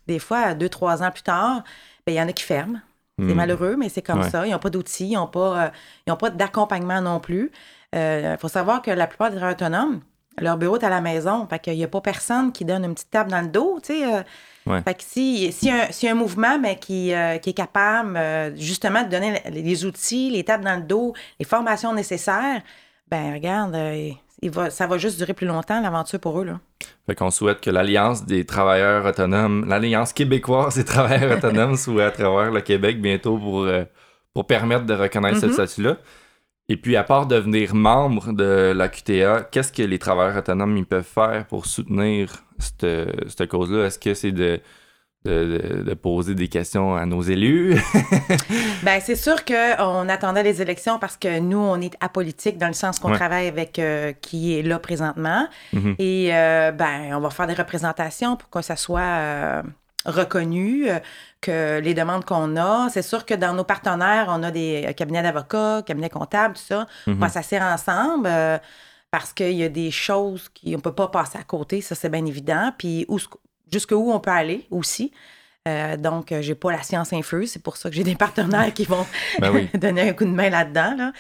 des 0.07 0.19
fois, 0.19 0.55
deux, 0.55 0.69
trois 0.69 1.03
ans 1.03 1.11
plus 1.11 1.23
tard, 1.23 1.63
ben, 2.07 2.13
il 2.13 2.15
y 2.15 2.21
en 2.23 2.29
a 2.29 2.33
qui 2.33 2.45
ferment. 2.45 2.81
C'est 3.19 3.25
Hmm. 3.25 3.35
malheureux, 3.35 3.75
mais 3.77 3.89
c'est 3.89 4.03
comme 4.03 4.21
Ouais. 4.21 4.31
ça. 4.31 4.47
Ils 4.47 4.53
n'ont 4.53 4.59
pas 4.61 4.71
d'outils, 4.71 5.09
ils 5.11 5.15
n'ont 5.15 5.27
pas, 5.27 5.73
ils 6.07 6.13
ont 6.13 6.17
pas 6.17 6.31
d'accompagnement 6.31 7.01
non 7.01 7.19
plus. 7.19 7.51
Il 7.93 8.37
faut 8.41 8.47
savoir 8.49 8.81
que 8.83 8.93
la 8.93 9.07
plupart 9.09 9.31
des 9.31 9.37
travailleurs 9.37 9.57
autonomes, 9.57 10.01
leur 10.41 10.57
bureau 10.57 10.77
est 10.79 10.85
à 10.85 10.89
la 10.91 11.01
maison. 11.01 11.47
Fait 11.49 11.59
qu'il 11.59 11.75
n'y 11.77 11.85
a 11.85 11.89
pas 11.89 12.01
personne 12.01 12.53
qui 12.53 12.65
donne 12.65 12.85
une 12.85 12.95
petite 12.95 13.11
table 13.11 13.31
dans 13.31 13.41
le 13.41 13.49
dos, 13.49 13.79
tu 13.83 13.95
sais. 13.95 14.15
euh. 14.15 14.23
Ouais. 14.67 14.83
Fait 14.83 14.93
que 14.95 15.03
si, 15.03 15.51
si, 15.51 15.71
un, 15.71 15.87
si 15.91 16.07
un 16.09 16.15
mouvement 16.15 16.59
mais 16.59 16.77
qui, 16.79 17.15
euh, 17.15 17.39
qui 17.39 17.51
est 17.51 17.55
capable 17.55 18.17
euh, 18.19 18.55
justement 18.55 19.03
de 19.03 19.09
donner 19.09 19.41
les, 19.51 19.85
outils, 19.87 20.31
les 20.31 20.45
tables 20.45 20.65
dans 20.65 20.77
le 20.77 20.83
dos, 20.83 21.15
les 21.41 21.47
formations 21.47 21.95
nécessaires, 21.95 22.61
ben 23.11 23.33
regarde, 23.33 23.75
euh, 23.75 24.11
il 24.43 24.51
va, 24.51 24.69
ça 24.69 24.87
va 24.87 24.99
juste 24.99 25.17
durer 25.17 25.33
plus 25.33 25.47
longtemps, 25.47 25.81
l'aventure 25.81 26.21
pour 26.21 26.39
eux. 26.39 26.45
Là. 26.45 26.61
Fait 27.07 27.15
qu'on 27.15 27.31
souhaite 27.31 27.63
que 27.63 27.71
l'Alliance 27.71 28.27
des 28.27 28.45
travailleurs 28.45 29.07
autonomes, 29.07 29.65
l'Alliance 29.67 30.13
québécoise 30.13 30.75
des 30.75 30.85
travailleurs 30.85 31.39
autonomes 31.39 31.77
soit 31.77 32.05
à 32.05 32.11
travers 32.11 32.51
le 32.51 32.61
Québec 32.61 33.01
bientôt 33.01 33.39
pour, 33.39 33.67
pour 34.35 34.47
permettre 34.47 34.85
de 34.85 34.93
reconnaître 34.93 35.39
ce 35.41 35.47
Mhm. 35.47 35.53
statut-là. 35.53 35.97
Et 36.69 36.77
puis, 36.77 36.97
à 36.97 37.05
part 37.05 37.27
devenir 37.27 37.75
membre 37.75 38.33
de 38.33 38.73
la 38.77 38.89
QTA, 38.89 39.49
qu'est-ce 39.51 39.73
que 39.73 39.83
les 39.83 39.99
travailleurs 39.99 40.37
autonomes 40.37 40.77
ils 40.77 40.85
peuvent 40.85 41.03
faire 41.03 41.47
pour 41.47 41.67
soutenir 41.67 42.45
cette, 42.59 42.87
cette 43.29 43.49
cause-là? 43.49 43.87
Est-ce 43.87 43.99
que 43.99 44.13
c'est 44.13 44.33
de, 44.33 44.61
de, 45.25 45.95
poser 45.95 46.35
des 46.35 46.49
questions 46.49 46.95
à 46.95 47.07
nos 47.07 47.23
élus? 47.23 47.75
ben 48.83 49.01
c'est 49.01 49.17
sûr 49.17 49.45
qu'on 49.45 50.09
attendait 50.09 50.43
les 50.43 50.63
élections 50.63 50.99
parce 50.99 51.17
que 51.17 51.41
nous, 51.41 51.59
on 51.59 51.81
est 51.81 51.95
apolitique 52.01 52.59
dans 52.59 52.69
le 52.69 52.73
sens 52.73 52.99
qu'on 52.99 53.13
travaille 53.13 53.49
avec 53.49 53.79
euh, 53.79 54.13
qui 54.21 54.59
est 54.59 54.63
là 54.63 54.79
présentement. 54.79 55.49
Mm-hmm. 55.75 55.95
Et 55.99 56.35
euh, 56.35 56.73
ben, 56.73 57.15
on 57.15 57.21
va 57.21 57.31
faire 57.31 57.47
des 57.47 57.55
représentations 57.55 58.37
pour 58.37 58.51
que 58.51 58.63
ça 58.63 58.77
soit 58.77 59.01
euh, 59.01 59.63
reconnu, 60.07 60.89
que 61.41 61.81
les 61.81 61.95
demandes 61.95 62.25
qu'on 62.25 62.57
a. 62.57 62.89
C'est 62.91 63.03
sûr 63.03 63.27
que 63.27 63.35
dans 63.35 63.53
nos 63.53 63.65
partenaires, 63.65 64.27
on 64.29 64.43
a 64.43 64.51
des 64.51 64.95
cabinets 64.97 65.23
d'avocats, 65.23 65.83
cabinets 65.85 66.09
comptables, 66.09 66.55
tout 66.55 66.63
ça. 66.63 66.87
On 67.07 67.15
va 67.15 67.27
mm-hmm. 67.27 67.31
s'asseoir 67.31 67.75
ensemble 67.75 68.29
parce 69.11 69.33
qu'il 69.33 69.53
y 69.53 69.65
a 69.65 69.69
des 69.69 69.91
choses 69.91 70.49
qu'on 70.49 70.71
ne 70.71 70.77
peut 70.77 70.95
pas 70.95 71.09
passer 71.09 71.39
à 71.39 71.43
côté, 71.43 71.81
ça 71.81 71.95
c'est 71.95 72.09
bien 72.09 72.25
évident. 72.25 72.73
Puis 72.79 73.07
jusqu'où 73.71 74.13
on 74.13 74.21
peut 74.21 74.31
aller 74.31 74.67
aussi. 74.71 75.13
Euh, 75.67 75.97
donc, 75.97 76.33
j'ai 76.41 76.55
pas 76.55 76.73
la 76.73 76.83
science 76.83 77.13
infuse. 77.13 77.53
C'est 77.53 77.63
pour 77.63 77.77
ça 77.77 77.91
que 77.91 77.97
j'ai 77.97 78.05
des 78.05 78.15
partenaires 78.27 78.73
qui 78.73 78.85
vont 78.85 79.07
ben 79.39 79.69
donner 79.75 80.09
un 80.11 80.13
coup 80.13 80.25
de 80.25 80.31
main 80.31 80.51
là-dedans. 80.51 80.95
Là. 80.97 81.13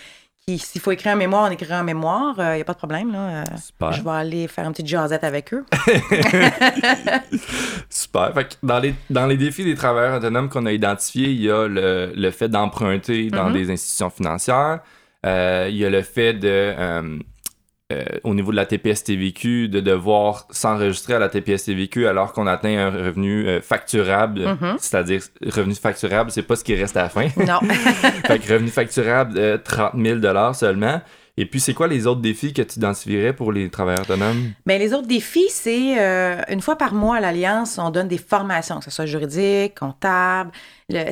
S'il 0.56 0.80
faut 0.80 0.92
écrire 0.92 1.12
un 1.12 1.16
mémoire, 1.16 1.48
on 1.48 1.52
écrit 1.52 1.72
un 1.72 1.82
mémoire. 1.82 2.34
Il 2.38 2.42
euh, 2.42 2.54
n'y 2.56 2.62
a 2.62 2.64
pas 2.64 2.72
de 2.72 2.78
problème. 2.78 3.12
Là. 3.12 3.42
Euh, 3.42 3.92
je 3.92 4.02
vais 4.02 4.10
aller 4.10 4.48
faire 4.48 4.64
une 4.64 4.72
petite 4.72 4.86
jasette 4.86 5.24
avec 5.24 5.52
eux. 5.52 5.64
Super. 7.90 8.32
dans, 8.62 8.78
les, 8.78 8.94
dans 9.10 9.26
les 9.26 9.36
défis 9.36 9.64
des 9.64 9.74
travailleurs 9.74 10.16
autonomes 10.16 10.48
qu'on 10.48 10.66
a 10.66 10.72
identifiés, 10.72 11.28
il 11.28 11.42
y 11.42 11.50
a 11.50 11.68
le, 11.68 12.12
le 12.14 12.30
fait 12.30 12.48
d'emprunter 12.48 13.28
dans 13.28 13.50
mm-hmm. 13.50 13.52
des 13.52 13.70
institutions 13.70 14.10
financières. 14.10 14.80
il 15.24 15.76
y 15.76 15.84
a 15.84 15.90
le 15.90 16.02
fait 16.02 16.32
de 16.32 17.18
euh, 17.90 18.04
au 18.22 18.34
niveau 18.34 18.50
de 18.50 18.56
la 18.56 18.66
TPS-TVQ, 18.66 19.68
de 19.68 19.80
devoir 19.80 20.46
s'enregistrer 20.50 21.14
à 21.14 21.18
la 21.18 21.30
TPS-TVQ 21.30 22.06
alors 22.06 22.34
qu'on 22.34 22.46
atteint 22.46 22.76
un 22.76 22.90
revenu 22.90 23.48
euh, 23.48 23.62
facturable, 23.62 24.42
mm-hmm. 24.42 24.76
c'est-à-dire 24.78 25.22
revenu 25.46 25.74
facturable, 25.74 26.30
c'est 26.30 26.42
pas 26.42 26.56
ce 26.56 26.64
qui 26.64 26.74
reste 26.74 26.98
à 26.98 27.04
la 27.04 27.08
fin. 27.08 27.28
Non. 27.38 27.60
fait 28.26 28.40
que 28.40 28.52
revenu 28.52 28.68
facturable, 28.68 29.32
de 29.32 29.58
30 29.62 29.92
000 29.96 30.20
seulement. 30.52 31.00
Et 31.40 31.46
puis, 31.46 31.60
c'est 31.60 31.72
quoi 31.72 31.86
les 31.86 32.08
autres 32.08 32.20
défis 32.20 32.52
que 32.52 32.62
tu 32.62 32.78
identifierais 32.78 33.32
pour 33.32 33.52
les 33.52 33.70
travailleurs 33.70 34.02
autonomes? 34.02 34.50
Bien, 34.66 34.76
les 34.76 34.92
autres 34.92 35.06
défis, 35.06 35.46
c'est 35.50 35.94
euh, 36.00 36.42
une 36.48 36.60
fois 36.60 36.74
par 36.74 36.94
mois 36.94 37.18
à 37.18 37.20
l'Alliance, 37.20 37.78
on 37.78 37.90
donne 37.90 38.08
des 38.08 38.18
formations, 38.18 38.80
que 38.80 38.84
ce 38.84 38.90
soit 38.90 39.06
juridique, 39.06 39.78
comptable. 39.78 40.50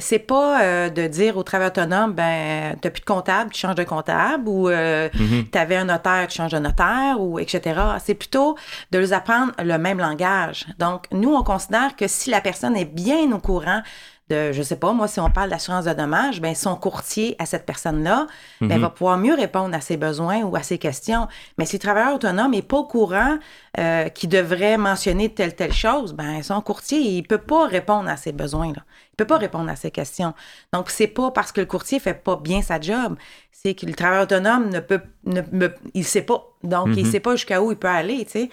C'est 0.00 0.18
pas 0.18 0.62
euh, 0.62 0.88
de 0.88 1.06
dire 1.06 1.36
aux 1.36 1.44
travailleurs 1.44 1.70
autonomes, 1.70 2.12
ben, 2.12 2.76
t'as 2.80 2.90
plus 2.90 3.02
de 3.02 3.06
comptable, 3.06 3.52
tu 3.52 3.60
changes 3.60 3.76
de 3.76 3.84
comptable, 3.84 4.48
ou 4.48 4.68
euh, 4.68 5.08
mm-hmm. 5.10 5.50
tu 5.52 5.58
avais 5.58 5.76
un 5.76 5.84
notaire, 5.84 6.26
tu 6.28 6.38
changes 6.38 6.52
de 6.52 6.58
notaire, 6.58 7.20
ou 7.20 7.38
etc. 7.38 7.80
C'est 8.04 8.14
plutôt 8.14 8.56
de 8.90 8.98
leur 8.98 9.12
apprendre 9.12 9.52
le 9.62 9.78
même 9.78 9.98
langage. 9.98 10.66
Donc, 10.80 11.06
nous, 11.12 11.32
on 11.32 11.44
considère 11.44 11.94
que 11.94 12.08
si 12.08 12.30
la 12.30 12.40
personne 12.40 12.76
est 12.76 12.84
bien 12.84 13.30
au 13.30 13.38
courant 13.38 13.82
de, 14.28 14.50
je 14.52 14.62
sais 14.62 14.76
pas, 14.76 14.92
moi, 14.92 15.06
si 15.06 15.20
on 15.20 15.30
parle 15.30 15.50
d'assurance 15.50 15.84
de 15.84 15.92
dommages, 15.92 16.40
ben 16.40 16.54
son 16.54 16.74
courtier 16.74 17.36
à 17.38 17.46
cette 17.46 17.64
personne-là 17.64 18.26
ben, 18.60 18.74
mhm. 18.74 18.80
va 18.80 18.90
pouvoir 18.90 19.18
mieux 19.18 19.34
répondre 19.34 19.74
à 19.74 19.80
ses 19.80 19.96
besoins 19.96 20.42
ou 20.42 20.56
à 20.56 20.62
ses 20.62 20.78
questions. 20.78 21.28
Mais 21.58 21.66
si 21.66 21.76
le 21.76 21.80
travailleur 21.80 22.14
autonome 22.14 22.50
n'est 22.50 22.62
pas 22.62 22.78
au 22.78 22.84
courant 22.84 23.38
euh, 23.78 24.08
qu'il 24.08 24.28
devrait 24.28 24.78
mentionner 24.78 25.28
telle, 25.28 25.54
telle 25.54 25.72
chose, 25.72 26.12
ben 26.12 26.42
son 26.42 26.60
courtier, 26.60 26.98
il 26.98 27.22
peut 27.22 27.38
pas 27.38 27.66
répondre 27.66 28.08
à 28.08 28.16
ses 28.16 28.32
besoins. 28.32 28.68
Là. 28.68 28.82
Il 29.12 29.16
peut 29.16 29.26
pas 29.26 29.38
répondre 29.38 29.70
à 29.70 29.76
ses 29.76 29.92
questions. 29.92 30.34
Donc, 30.72 30.90
c'est 30.90 31.06
pas 31.06 31.30
parce 31.30 31.52
que 31.52 31.60
le 31.60 31.66
courtier 31.66 32.00
fait 32.00 32.14
pas 32.14 32.36
bien 32.36 32.62
sa 32.62 32.80
job, 32.80 33.16
c'est 33.52 33.74
que 33.74 33.86
le 33.86 33.94
travailleur 33.94 34.24
autonome 34.24 34.70
ne 34.70 34.80
peut, 34.80 35.00
ne, 35.24 35.68
il 35.94 36.04
sait 36.04 36.22
pas. 36.22 36.52
Donc, 36.64 36.88
il 36.96 37.04
mhm. 37.04 37.12
sait 37.12 37.20
pas 37.20 37.36
jusqu'à 37.36 37.62
où 37.62 37.70
il 37.70 37.76
peut 37.76 37.88
aller, 37.88 38.24
tu 38.24 38.32
sais. 38.32 38.50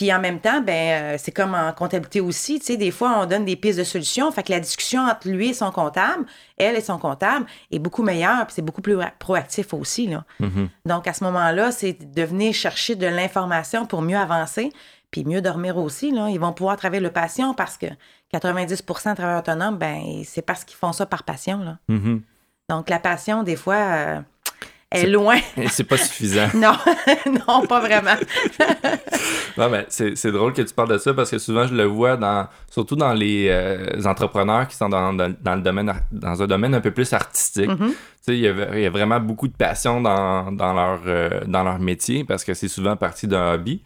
Puis 0.00 0.10
en 0.14 0.18
même 0.18 0.40
temps, 0.40 0.62
ben 0.62 0.72
euh, 0.72 1.16
c'est 1.18 1.30
comme 1.30 1.54
en 1.54 1.74
comptabilité 1.74 2.22
aussi, 2.22 2.58
tu 2.58 2.64
sais, 2.64 2.78
des 2.78 2.90
fois 2.90 3.18
on 3.20 3.26
donne 3.26 3.44
des 3.44 3.54
pistes 3.54 3.78
de 3.78 3.84
solutions, 3.84 4.32
fait 4.32 4.42
que 4.42 4.50
la 4.50 4.58
discussion 4.58 5.02
entre 5.02 5.28
lui 5.28 5.50
et 5.50 5.52
son 5.52 5.70
comptable, 5.70 6.24
elle 6.56 6.74
et 6.74 6.80
son 6.80 6.96
comptable 6.96 7.44
est 7.70 7.78
beaucoup 7.78 8.02
meilleure, 8.02 8.46
puis 8.46 8.54
c'est 8.54 8.62
beaucoup 8.62 8.80
plus 8.80 8.96
proactif 9.18 9.74
aussi 9.74 10.06
là. 10.06 10.24
Mm-hmm. 10.40 10.68
Donc 10.86 11.06
à 11.06 11.12
ce 11.12 11.22
moment-là, 11.24 11.70
c'est 11.70 12.14
de 12.14 12.22
venir 12.22 12.54
chercher 12.54 12.94
de 12.94 13.06
l'information 13.06 13.84
pour 13.84 14.00
mieux 14.00 14.16
avancer, 14.16 14.72
puis 15.10 15.22
mieux 15.26 15.42
dormir 15.42 15.76
aussi 15.76 16.12
là. 16.12 16.30
Ils 16.30 16.40
vont 16.40 16.54
pouvoir 16.54 16.78
travailler 16.78 17.02
le 17.02 17.12
patient 17.12 17.52
parce 17.52 17.76
que 17.76 17.84
90% 18.32 18.78
de 18.78 19.16
travailleurs 19.16 19.40
autonomes, 19.40 19.76
ben 19.76 20.22
c'est 20.24 20.40
parce 20.40 20.64
qu'ils 20.64 20.78
font 20.78 20.94
ça 20.94 21.04
par 21.04 21.24
passion 21.24 21.58
là. 21.58 21.76
Mm-hmm. 21.90 22.22
Donc 22.70 22.88
la 22.88 23.00
passion, 23.00 23.42
des 23.42 23.56
fois. 23.56 23.74
Euh, 23.74 24.20
est, 24.90 25.06
loin. 25.06 25.38
c'est 25.68 25.84
pas 25.84 25.96
suffisant. 25.96 26.48
non, 26.54 26.72
non, 27.26 27.66
pas 27.66 27.80
vraiment. 27.80 28.16
non, 29.56 29.68
mais 29.70 29.86
c'est 29.88 30.32
drôle 30.32 30.52
que 30.52 30.62
tu 30.62 30.74
parles 30.74 30.90
de 30.90 30.98
ça 30.98 31.14
parce 31.14 31.30
que 31.30 31.38
souvent 31.38 31.66
je 31.66 31.74
le 31.74 31.84
vois 31.84 32.16
dans, 32.16 32.48
surtout 32.70 32.96
dans 32.96 33.12
les 33.12 33.48
euh, 33.48 34.02
entrepreneurs 34.04 34.68
qui 34.68 34.76
sont 34.76 34.88
dans, 34.88 35.12
dans, 35.12 35.54
le 35.54 35.62
domaine, 35.62 35.92
dans 36.10 36.42
un 36.42 36.46
domaine 36.46 36.74
un 36.74 36.80
peu 36.80 36.90
plus 36.90 37.12
artistique. 37.12 37.70
Tu 37.70 37.94
sais, 38.22 38.36
il 38.36 38.40
y, 38.40 38.86
a 38.86 38.90
vraiment 38.90 39.20
beaucoup 39.20 39.48
de 39.48 39.56
passion 39.56 40.00
dans, 40.00 40.52
dans, 40.52 40.74
leur, 40.74 41.00
euh, 41.06 41.40
dans 41.46 41.62
leur 41.62 41.78
métier 41.78 42.24
parce 42.24 42.44
que 42.44 42.54
c'est 42.54 42.68
souvent 42.68 42.96
partie 42.96 43.26
d'un 43.26 43.54
hobby. 43.54 43.82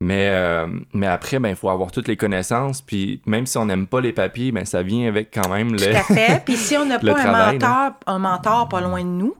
Mais, 0.00 0.28
euh, 0.28 0.66
mais 0.92 1.06
après, 1.06 1.38
ben, 1.38 1.50
il 1.50 1.56
faut 1.56 1.70
avoir 1.70 1.90
toutes 1.90 2.08
les 2.08 2.16
connaissances. 2.16 2.82
Puis 2.82 3.22
même 3.26 3.46
si 3.46 3.56
on 3.56 3.64
n'aime 3.64 3.86
pas 3.86 4.00
les 4.00 4.12
papiers, 4.12 4.52
ben, 4.52 4.64
ça 4.64 4.82
vient 4.82 5.08
avec 5.08 5.32
quand 5.32 5.48
même 5.48 5.72
le. 5.72 5.78
Tout 5.78 5.96
à 5.96 6.02
fait. 6.02 6.42
Puis 6.44 6.56
si 6.56 6.76
on 6.76 6.84
n'a 6.84 6.98
pas 6.98 7.18
un 7.18 7.52
mentor, 7.52 7.92
un 8.06 8.18
mentor 8.18 8.68
pas 8.68 8.80
loin 8.80 9.00
de 9.00 9.08
nous, 9.08 9.34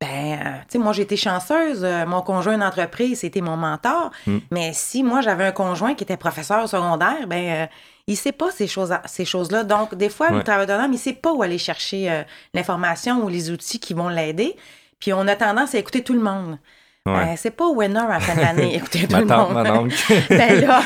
ben, 0.00 0.08
euh, 0.32 0.58
tu 0.60 0.64
sais, 0.72 0.78
moi, 0.78 0.92
j'ai 0.92 1.02
été 1.02 1.16
chanceuse. 1.16 1.84
Euh, 1.84 2.06
mon 2.06 2.22
conjoint 2.22 2.56
d'entreprise, 2.56 3.20
c'était 3.20 3.42
mon 3.42 3.58
mentor. 3.58 4.10
Hmm. 4.26 4.38
Mais 4.50 4.72
si 4.72 5.02
moi, 5.02 5.20
j'avais 5.20 5.44
un 5.44 5.52
conjoint 5.52 5.94
qui 5.94 6.04
était 6.04 6.16
professeur 6.16 6.66
secondaire, 6.68 7.26
ben, 7.26 7.48
euh, 7.48 7.66
il 8.06 8.16
sait 8.16 8.32
pas 8.32 8.50
ces 8.50 8.66
choses-là. 8.66 9.02
Ces 9.04 9.26
choses 9.26 9.48
Donc, 9.48 9.94
des 9.94 10.08
fois, 10.08 10.30
le 10.30 10.42
travailleur 10.42 10.76
autonome, 10.76 10.94
il 10.94 10.98
sait 10.98 11.12
pas 11.12 11.32
où 11.32 11.42
aller 11.42 11.58
chercher 11.58 12.24
l'information 12.54 13.22
ou 13.22 13.28
les 13.28 13.50
outils 13.50 13.78
qui 13.78 13.94
vont 13.94 14.08
l'aider. 14.08 14.56
Puis, 14.98 15.12
on 15.12 15.28
a 15.28 15.36
tendance 15.36 15.74
à 15.74 15.78
écouter 15.78 16.02
tout 16.02 16.14
le 16.14 16.20
monde. 16.20 16.58
Ouais. 17.06 17.34
c'est 17.36 17.50
pas 17.50 17.66
winner 17.66 17.98
à 17.98 18.08
la 18.08 18.20
fin 18.20 18.34
de 18.34 18.40
l'année, 18.40 18.74
écouter 18.76 19.06
tout 19.08 19.16
le 19.16 19.24
monde. 19.24 19.54
ben 20.28 20.60
là, 20.60 20.82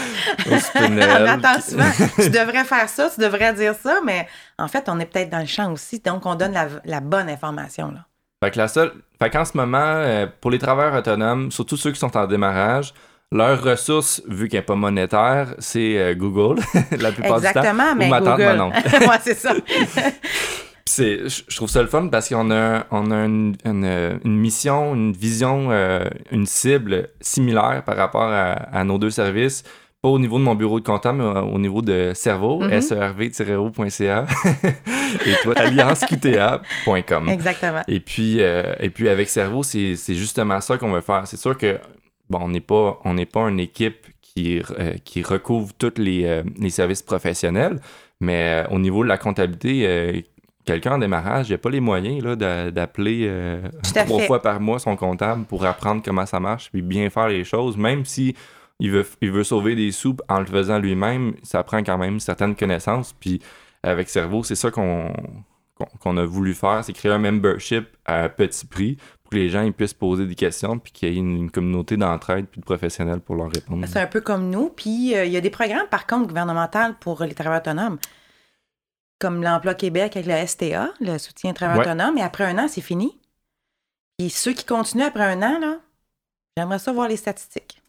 on 0.46 1.60
souvent. 1.60 1.90
tu 2.14 2.30
devrais 2.30 2.64
faire 2.64 2.88
ça, 2.88 3.10
tu 3.12 3.20
devrais 3.20 3.52
dire 3.52 3.74
ça, 3.74 3.98
mais 4.04 4.28
en 4.56 4.68
fait, 4.68 4.88
on 4.88 5.00
est 5.00 5.06
peut-être 5.06 5.30
dans 5.30 5.40
le 5.40 5.46
champ 5.46 5.72
aussi, 5.72 5.98
donc 5.98 6.24
on 6.24 6.36
donne 6.36 6.52
la, 6.52 6.68
la 6.84 7.00
bonne 7.00 7.28
information. 7.28 7.90
Là. 7.90 8.06
Fait 8.44 8.50
que 8.50 8.58
la 8.58 8.68
seule. 8.68 8.92
Fait 9.18 9.30
qu'en 9.30 9.44
ce 9.46 9.56
moment, 9.56 9.78
euh, 9.78 10.26
pour 10.40 10.50
les 10.50 10.58
travailleurs 10.58 10.94
autonomes, 10.94 11.50
surtout 11.50 11.78
ceux 11.78 11.92
qui 11.92 11.98
sont 11.98 12.14
en 12.14 12.26
démarrage, 12.26 12.92
leur 13.32 13.62
ressource, 13.62 14.22
vu 14.28 14.48
qu'elle 14.48 14.60
n'est 14.60 14.66
pas 14.66 14.74
monétaire, 14.74 15.54
c'est 15.58 15.96
euh, 15.96 16.14
Google, 16.14 16.60
la 17.00 17.10
plupart 17.10 17.40
du 17.40 17.46
temps. 17.46 17.48
Exactement, 17.48 17.94
mais 17.96 18.06
ou 18.06 18.10
ma 18.10 18.20
tante, 18.20 18.38
ouais, 18.40 19.18
c'est 19.22 19.38
ça. 19.38 19.54
je 20.86 21.56
trouve 21.56 21.70
ça 21.70 21.80
le 21.80 21.88
fun 21.88 22.08
parce 22.08 22.28
qu'on 22.28 22.50
a, 22.50 22.84
on 22.90 23.10
a 23.10 23.24
une, 23.24 23.56
une, 23.64 24.36
mission, 24.38 24.94
une 24.94 25.12
vision, 25.12 25.68
euh, 25.70 26.04
une 26.30 26.44
cible 26.44 27.08
similaire 27.22 27.82
par 27.86 27.96
rapport 27.96 28.30
à, 28.30 28.52
à, 28.52 28.84
nos 28.84 28.98
deux 28.98 29.10
services 29.10 29.64
pas 30.04 30.10
au 30.10 30.18
niveau 30.18 30.38
de 30.38 30.44
mon 30.44 30.54
bureau 30.54 30.80
de 30.80 30.84
comptable, 30.84 31.22
mais 31.22 31.40
au 31.40 31.58
niveau 31.58 31.80
de 31.80 32.12
Cerveau, 32.14 32.60
mm 32.60 32.82
serv-o.ca 32.82 34.26
et 35.26 35.32
toi, 35.42 35.54
allianceqta.com. 35.56 37.28
Exactement. 37.30 37.80
Et 37.88 38.00
puis, 38.00 38.42
euh, 38.42 38.74
et 38.80 38.90
puis 38.90 39.08
avec 39.08 39.30
Cerveau, 39.30 39.62
c'est 39.62 39.96
justement 40.08 40.60
ça 40.60 40.76
qu'on 40.76 40.92
veut 40.92 41.00
faire. 41.00 41.26
C'est 41.26 41.38
sûr 41.38 41.56
que, 41.56 41.78
bon, 42.28 42.40
on 42.42 42.48
n'est 42.48 42.60
pas, 42.60 43.00
on 43.06 43.14
n'est 43.14 43.24
pas 43.24 43.48
une 43.48 43.58
équipe 43.58 44.06
qui, 44.20 44.60
euh, 44.78 44.92
qui 45.06 45.22
recouvre 45.22 45.72
tous 45.72 45.94
les, 45.96 46.26
euh, 46.26 46.42
les, 46.58 46.68
services 46.68 47.00
professionnels, 47.00 47.80
mais 48.20 48.66
au 48.70 48.78
niveau 48.78 49.04
de 49.04 49.08
la 49.08 49.16
comptabilité, 49.16 50.26
quelqu'un 50.66 50.96
en 50.96 50.98
démarrage, 50.98 51.48
il 51.48 51.52
n'a 51.52 51.58
pas 51.58 51.70
les 51.70 51.80
moyens 51.80 52.22
d'appeler 52.36 53.32
trois 53.94 54.20
fois 54.20 54.42
par 54.42 54.60
mois 54.60 54.78
son 54.78 54.96
comptable 54.96 55.46
pour 55.46 55.64
apprendre 55.64 56.02
comment 56.04 56.26
ça 56.26 56.40
marche 56.40 56.70
puis 56.70 56.82
bien 56.82 57.08
faire 57.08 57.28
les 57.28 57.44
choses, 57.44 57.78
même 57.78 58.04
si 58.04 58.34
il 58.80 58.90
veut, 58.90 59.06
il 59.20 59.30
veut 59.30 59.44
sauver 59.44 59.74
des 59.74 59.92
sous 59.92 60.16
en 60.28 60.40
le 60.40 60.46
faisant 60.46 60.78
lui-même, 60.78 61.34
ça 61.42 61.62
prend 61.62 61.82
quand 61.82 61.98
même 61.98 62.20
certaines 62.20 62.56
connaissances. 62.56 63.12
Puis 63.12 63.40
avec 63.82 64.08
Cerveau, 64.08 64.42
c'est 64.42 64.56
ça 64.56 64.70
qu'on 64.70 65.12
qu'on 66.00 66.16
a 66.16 66.24
voulu 66.24 66.54
faire, 66.54 66.84
c'est 66.84 66.92
créer 66.92 67.10
un 67.10 67.18
membership 67.18 67.88
à 68.04 68.28
petit 68.28 68.64
prix 68.66 68.96
pour 69.22 69.30
que 69.30 69.36
les 69.36 69.48
gens 69.48 69.62
ils 69.62 69.72
puissent 69.72 69.94
poser 69.94 70.26
des 70.26 70.34
questions 70.34 70.78
puis 70.78 70.92
qu'il 70.92 71.08
y 71.08 71.16
ait 71.16 71.18
une, 71.18 71.50
communauté 71.50 71.96
d'entraide 71.96 72.46
puis 72.46 72.60
de 72.60 72.64
professionnels 72.64 73.20
pour 73.20 73.34
leur 73.34 73.50
répondre. 73.50 73.84
C'est 73.88 74.00
un 74.00 74.06
peu 74.06 74.20
comme 74.20 74.50
nous. 74.50 74.68
Puis 74.68 75.16
euh, 75.16 75.24
il 75.24 75.32
y 75.32 75.36
a 75.36 75.40
des 75.40 75.50
programmes, 75.50 75.88
par 75.90 76.06
contre, 76.06 76.28
gouvernementaux 76.28 76.94
pour 77.00 77.22
les 77.24 77.34
travailleurs 77.34 77.60
autonomes, 77.60 77.98
comme 79.18 79.42
l'Emploi 79.42 79.74
Québec 79.74 80.16
avec 80.16 80.28
le 80.28 80.46
STA, 80.46 80.92
le 81.00 81.18
soutien 81.18 81.52
travailleurs 81.52 81.86
autonomes, 81.86 82.18
et 82.18 82.22
après 82.22 82.44
un 82.44 82.58
an, 82.58 82.68
c'est 82.68 82.80
fini. 82.80 83.18
Puis 84.18 84.30
ceux 84.30 84.52
qui 84.52 84.64
continuent 84.64 85.02
après 85.04 85.24
un 85.24 85.42
an, 85.42 85.58
là, 85.58 85.80
j'aimerais 86.56 86.78
ça 86.78 86.92
voir 86.92 87.08
les 87.08 87.16
statistiques. 87.16 87.82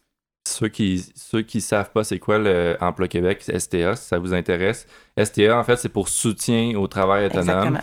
Ceux 0.56 0.68
qui 0.68 1.04
ceux 1.14 1.42
qui 1.42 1.60
savent 1.60 1.90
pas 1.92 2.02
c'est 2.02 2.18
quoi 2.18 2.38
l'Emploi 2.38 3.08
Québec, 3.08 3.42
STA, 3.42 3.94
si 3.94 4.06
ça 4.08 4.18
vous 4.18 4.32
intéresse. 4.32 4.86
STA, 5.22 5.58
en 5.58 5.64
fait, 5.64 5.76
c'est 5.76 5.90
pour 5.90 6.08
soutien 6.08 6.74
au 6.78 6.86
travail 6.86 7.26
autonome. 7.26 7.78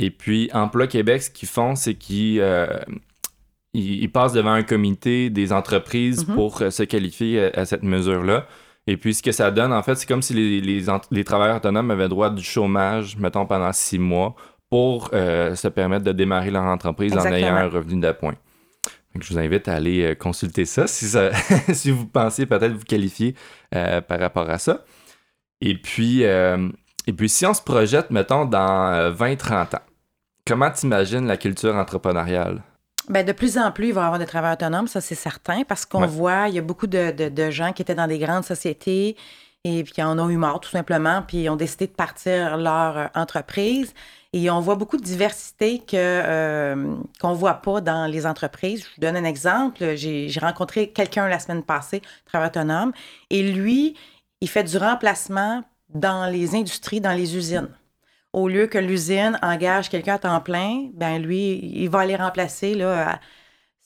Et 0.00 0.10
puis, 0.10 0.50
Emploi 0.52 0.88
Québec, 0.88 1.22
ce 1.22 1.30
qu'ils 1.30 1.48
font, 1.48 1.76
c'est 1.76 1.94
qu'ils 1.94 2.40
euh, 2.40 2.66
ils, 3.72 4.10
passent 4.10 4.32
devant 4.32 4.52
un 4.52 4.64
comité 4.64 5.30
des 5.30 5.52
entreprises 5.52 6.24
mm-hmm. 6.24 6.34
pour 6.34 6.62
euh, 6.62 6.70
se 6.70 6.82
qualifier 6.82 7.56
à, 7.56 7.64
cette 7.64 7.84
mesure-là. 7.84 8.46
Et 8.88 8.96
puis, 8.96 9.14
ce 9.14 9.22
que 9.22 9.32
ça 9.32 9.52
donne, 9.52 9.72
en 9.72 9.82
fait, 9.84 9.94
c'est 9.94 10.06
comme 10.06 10.22
si 10.22 10.34
les, 10.34 10.60
les, 10.60 10.86
les, 11.10 11.24
travailleurs 11.24 11.58
autonomes 11.58 11.90
avaient 11.92 12.08
droit 12.08 12.30
du 12.30 12.42
chômage, 12.42 13.16
mettons, 13.16 13.46
pendant 13.46 13.72
six 13.72 13.98
mois 13.98 14.34
pour 14.70 15.10
euh, 15.12 15.54
se 15.54 15.68
permettre 15.68 16.04
de 16.04 16.12
démarrer 16.12 16.50
leur 16.50 16.64
entreprise 16.64 17.16
en 17.16 17.26
ayant 17.26 17.54
un 17.54 17.68
revenu 17.68 18.00
d'appoint. 18.00 18.34
Je 19.18 19.32
vous 19.32 19.38
invite 19.38 19.68
à 19.68 19.74
aller 19.74 20.02
euh, 20.02 20.14
consulter 20.14 20.64
ça 20.64 20.86
si, 20.86 21.06
ça, 21.06 21.30
si 21.72 21.90
vous 21.90 22.06
pensez 22.06 22.46
peut-être 22.46 22.72
vous 22.72 22.84
qualifier 22.84 23.34
euh, 23.74 24.00
par 24.00 24.20
rapport 24.20 24.48
à 24.48 24.58
ça. 24.58 24.84
Et 25.60 25.76
puis, 25.76 26.22
et 26.22 27.12
puis, 27.16 27.28
si 27.28 27.44
on 27.44 27.52
se 27.52 27.62
projette, 27.62 28.10
mettons, 28.10 28.44
dans 28.44 29.12
20-30 29.12 29.74
ans, 29.74 29.80
comment 30.46 30.70
t'imagines 30.70 31.26
la 31.26 31.36
culture 31.36 31.74
entrepreneuriale? 31.74 32.62
Bien, 33.08 33.24
de 33.24 33.32
plus 33.32 33.56
en 33.56 33.72
plus, 33.72 33.88
il 33.88 33.94
va 33.94 34.02
y 34.02 34.04
avoir 34.04 34.18
des 34.18 34.26
travailleurs 34.26 34.54
autonomes, 34.54 34.86
ça 34.86 35.00
c'est 35.00 35.14
certain, 35.14 35.62
parce 35.64 35.86
qu'on 35.86 36.06
voit, 36.06 36.48
il 36.48 36.54
y 36.54 36.58
a 36.58 36.62
beaucoup 36.62 36.86
de, 36.86 37.28
de, 37.28 37.50
gens 37.50 37.72
qui 37.72 37.82
étaient 37.82 37.94
dans 37.94 38.06
des 38.06 38.18
grandes 38.18 38.44
sociétés 38.44 39.16
et 39.76 39.84
puis 39.84 40.02
en 40.02 40.18
ont 40.18 40.30
eu 40.30 40.36
marre 40.36 40.60
tout 40.60 40.70
simplement, 40.70 41.22
puis 41.26 41.48
ont 41.48 41.56
décidé 41.56 41.86
de 41.86 41.92
partir 41.92 42.56
leur 42.56 43.10
entreprise. 43.14 43.92
Et 44.32 44.50
on 44.50 44.60
voit 44.60 44.74
beaucoup 44.74 44.98
de 44.98 45.02
diversité 45.02 45.78
que 45.78 45.96
euh, 45.96 46.94
qu'on 47.20 47.32
voit 47.32 47.54
pas 47.54 47.80
dans 47.80 48.06
les 48.06 48.26
entreprises. 48.26 48.80
Je 48.80 48.94
vous 48.94 49.00
donne 49.00 49.16
un 49.16 49.24
exemple. 49.24 49.96
J'ai 49.96 50.30
rencontré 50.40 50.90
quelqu'un 50.90 51.28
la 51.28 51.38
semaine 51.38 51.62
passée, 51.62 52.02
travailleur 52.26 52.50
autonome, 52.50 52.92
et 53.30 53.42
lui, 53.42 53.96
il 54.40 54.48
fait 54.48 54.64
du 54.64 54.76
remplacement 54.76 55.64
dans 55.88 56.30
les 56.30 56.54
industries, 56.54 57.00
dans 57.00 57.12
les 57.12 57.36
usines. 57.36 57.68
Au 58.34 58.46
lieu 58.48 58.66
que 58.66 58.78
l'usine 58.78 59.38
engage 59.42 59.88
quelqu'un 59.88 60.14
à 60.14 60.18
temps 60.18 60.40
plein, 60.40 60.90
ben 60.92 61.18
lui, 61.20 61.58
il 61.74 61.88
va 61.88 62.00
aller 62.00 62.16
remplacer 62.16 62.74
là, 62.74 63.18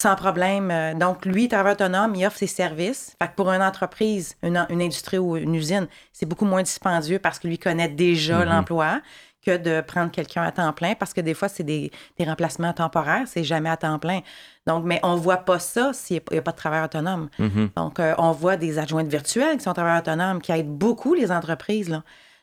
sans 0.03 0.17
problème. 0.17 0.99
Donc, 0.99 1.25
lui, 1.25 1.47
travailleur 1.47 1.75
autonome, 1.75 2.17
il 2.17 2.27
offre 2.27 2.39
ses 2.39 2.49
services. 2.49 3.17
Fait 3.23 3.29
que 3.29 3.35
pour 3.37 3.51
une 3.51 3.63
entreprise, 3.63 4.35
une, 4.43 4.57
industrie 4.57 5.19
ou 5.19 5.37
une 5.37 5.55
usine, 5.55 5.87
c'est 6.13 6.27
beaucoup 6.27 6.45
moins 6.45 6.63
dispendieux 6.63 7.21
parce 7.21 7.39
que 7.39 7.47
lui 7.47 7.59
connaît 7.59 7.89
déjà 7.89 8.41
mm-hmm. 8.41 8.49
l'emploi 8.49 9.01
que 9.47 9.57
de 9.57 9.81
prendre 9.81 10.11
quelqu'un 10.11 10.43
à 10.43 10.53
temps 10.53 10.73
plein 10.73 10.95
parce 10.95 11.15
que 11.15 11.21
des 11.21 11.35
fois, 11.35 11.49
c'est 11.49 11.63
des, 11.63 11.91
remplacements 12.19 12.73
temporaires, 12.73 13.27
c'est 13.27 13.45
jamais 13.45 13.71
à 13.71 13.77
temps 13.77 14.01
plein. 14.01 14.21
Donc, 14.67 14.85
mais 14.85 14.99
on 15.05 15.15
ne 15.15 15.21
voit 15.21 15.39
pas 15.39 15.61
ça 15.61 15.93
s'il 15.93 16.21
n'y 16.33 16.39
a, 16.39 16.43
pas 16.43 16.53
de 16.53 16.57
travail 16.57 16.85
autonome. 16.85 17.29
Mm-hmm. 17.39 17.69
Donc, 17.77 18.01
euh, 18.01 18.15
on 18.19 18.33
voit 18.33 18.57
des 18.57 18.81
adjointes 18.81 19.09
virtuelles 19.09 19.57
qui 19.59 19.63
sont 19.63 19.73
travailleurs 19.73 20.01
autonomes, 20.01 20.43
qui 20.43 20.51
aident 20.51 20.67
beaucoup 20.67 21.15
les 21.15 21.31
entreprises. 21.31 21.89
Là. 21.89 22.03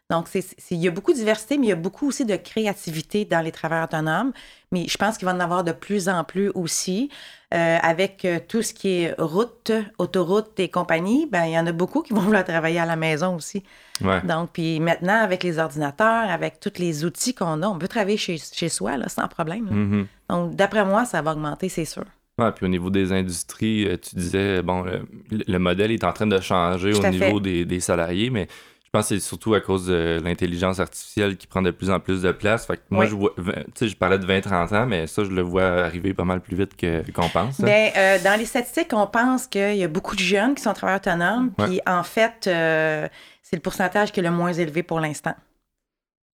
Donc, 0.09 0.27
c'est, 0.27 0.43
il 0.71 0.77
y 0.77 0.87
a 0.87 0.91
beaucoup 0.91 1.11
de 1.11 1.17
diversité, 1.17 1.57
mais 1.57 1.67
il 1.67 1.69
y 1.69 1.73
a 1.73 1.75
beaucoup 1.75 2.07
aussi 2.07 2.25
de 2.25 2.35
créativité 2.35 3.25
dans 3.25 3.41
les 3.41 3.51
travailleurs 3.51 3.85
autonomes. 3.85 4.31
Mais 4.71 4.87
je 4.87 4.97
pense 4.97 5.17
qu'il 5.17 5.25
va 5.27 5.33
en 5.33 5.39
avoir 5.39 5.63
de 5.63 5.71
plus 5.71 6.09
en 6.09 6.23
plus 6.23 6.49
aussi. 6.55 7.09
Euh, 7.51 7.77
avec 7.81 8.25
euh, 8.25 8.37
tout 8.47 8.61
ce 8.61 8.75
qui 8.75 9.01
est 9.01 9.15
route, 9.17 9.71
autoroute 9.97 10.59
et 10.59 10.69
compagnie, 10.69 11.25
ben, 11.25 11.45
il 11.45 11.53
y 11.53 11.57
en 11.57 11.65
a 11.65 11.71
beaucoup 11.71 12.03
qui 12.03 12.13
vont 12.13 12.21
vouloir 12.21 12.43
travailler 12.43 12.79
à 12.79 12.85
la 12.85 12.95
maison 12.95 13.35
aussi. 13.35 13.63
Donc, 14.23 14.51
puis 14.53 14.79
maintenant, 14.79 15.23
avec 15.23 15.43
les 15.43 15.57
ordinateurs, 15.57 16.29
avec 16.29 16.59
tous 16.59 16.77
les 16.77 17.05
outils 17.05 17.33
qu'on 17.33 17.63
a, 17.63 17.67
on 17.67 17.79
peut 17.79 17.87
travailler 17.87 18.17
chez, 18.17 18.37
chez 18.37 18.69
soi 18.69 18.97
là, 18.97 19.09
sans 19.09 19.27
problème. 19.27 19.65
Mm-hmm. 19.65 20.05
Donc, 20.29 20.55
d'après 20.55 20.85
moi, 20.85 21.05
ça 21.05 21.23
va 21.23 21.31
augmenter, 21.31 21.69
c'est 21.69 21.85
sûr. 21.85 22.05
Ouais, 22.37 22.51
puis 22.51 22.67
au 22.67 22.69
niveau 22.69 22.91
des 22.91 23.11
industries, 23.11 23.85
euh, 23.85 23.97
tu 23.97 24.15
disais, 24.15 24.61
bon, 24.61 24.85
le, 25.31 25.57
modèle 25.57 25.91
est 25.91 26.03
en 26.03 26.13
train 26.13 26.27
de 26.27 26.39
changer 26.39 26.93
au 26.93 27.07
niveau 27.09 27.39
des, 27.39 27.65
des, 27.65 27.79
salariés, 27.79 28.29
mais 28.29 28.47
je 28.89 28.97
pense 28.97 29.09
que 29.09 29.19
c'est 29.19 29.23
surtout 29.23 29.53
à 29.53 29.61
cause 29.61 29.85
de 29.85 30.19
l'intelligence 30.23 30.79
artificielle 30.79 31.37
qui 31.37 31.45
prend 31.45 31.61
de 31.61 31.69
plus 31.69 31.91
en 31.91 31.99
plus 31.99 32.23
de 32.23 32.31
place. 32.31 32.65
Fait 32.65 32.77
que 32.77 32.81
moi, 32.89 33.05
je 33.05 33.13
vois, 33.13 33.35
je 33.37 33.93
parlais 33.93 34.17
de 34.17 34.25
20-30 34.25 34.75
ans, 34.75 34.87
mais 34.87 35.05
ça, 35.05 35.23
je 35.23 35.29
le 35.29 35.43
vois 35.43 35.85
arriver 35.85 36.15
pas 36.15 36.23
mal 36.23 36.41
plus 36.41 36.55
vite 36.55 36.71
qu'on 37.13 37.29
pense. 37.29 37.59
Hein. 37.59 37.65
Bien, 37.65 37.91
euh, 37.95 38.17
dans 38.23 38.39
les 38.39 38.45
statistiques, 38.45 38.91
on 38.93 39.05
pense 39.05 39.45
qu'il 39.45 39.75
y 39.75 39.83
a 39.83 39.87
beaucoup 39.87 40.15
de 40.15 40.21
jeunes 40.21 40.55
qui 40.55 40.63
sont 40.63 40.73
travailleurs 40.73 41.01
autonomes. 41.01 41.51
Puis 41.55 41.79
en 41.85 42.01
fait, 42.01 42.47
euh, 42.47 43.07
c'est 43.43 43.57
le 43.57 43.61
pourcentage 43.61 44.11
qui 44.11 44.21
est 44.21 44.23
le 44.23 44.31
moins 44.31 44.53
élevé 44.53 44.81
pour 44.81 44.99
l'instant. 44.99 45.35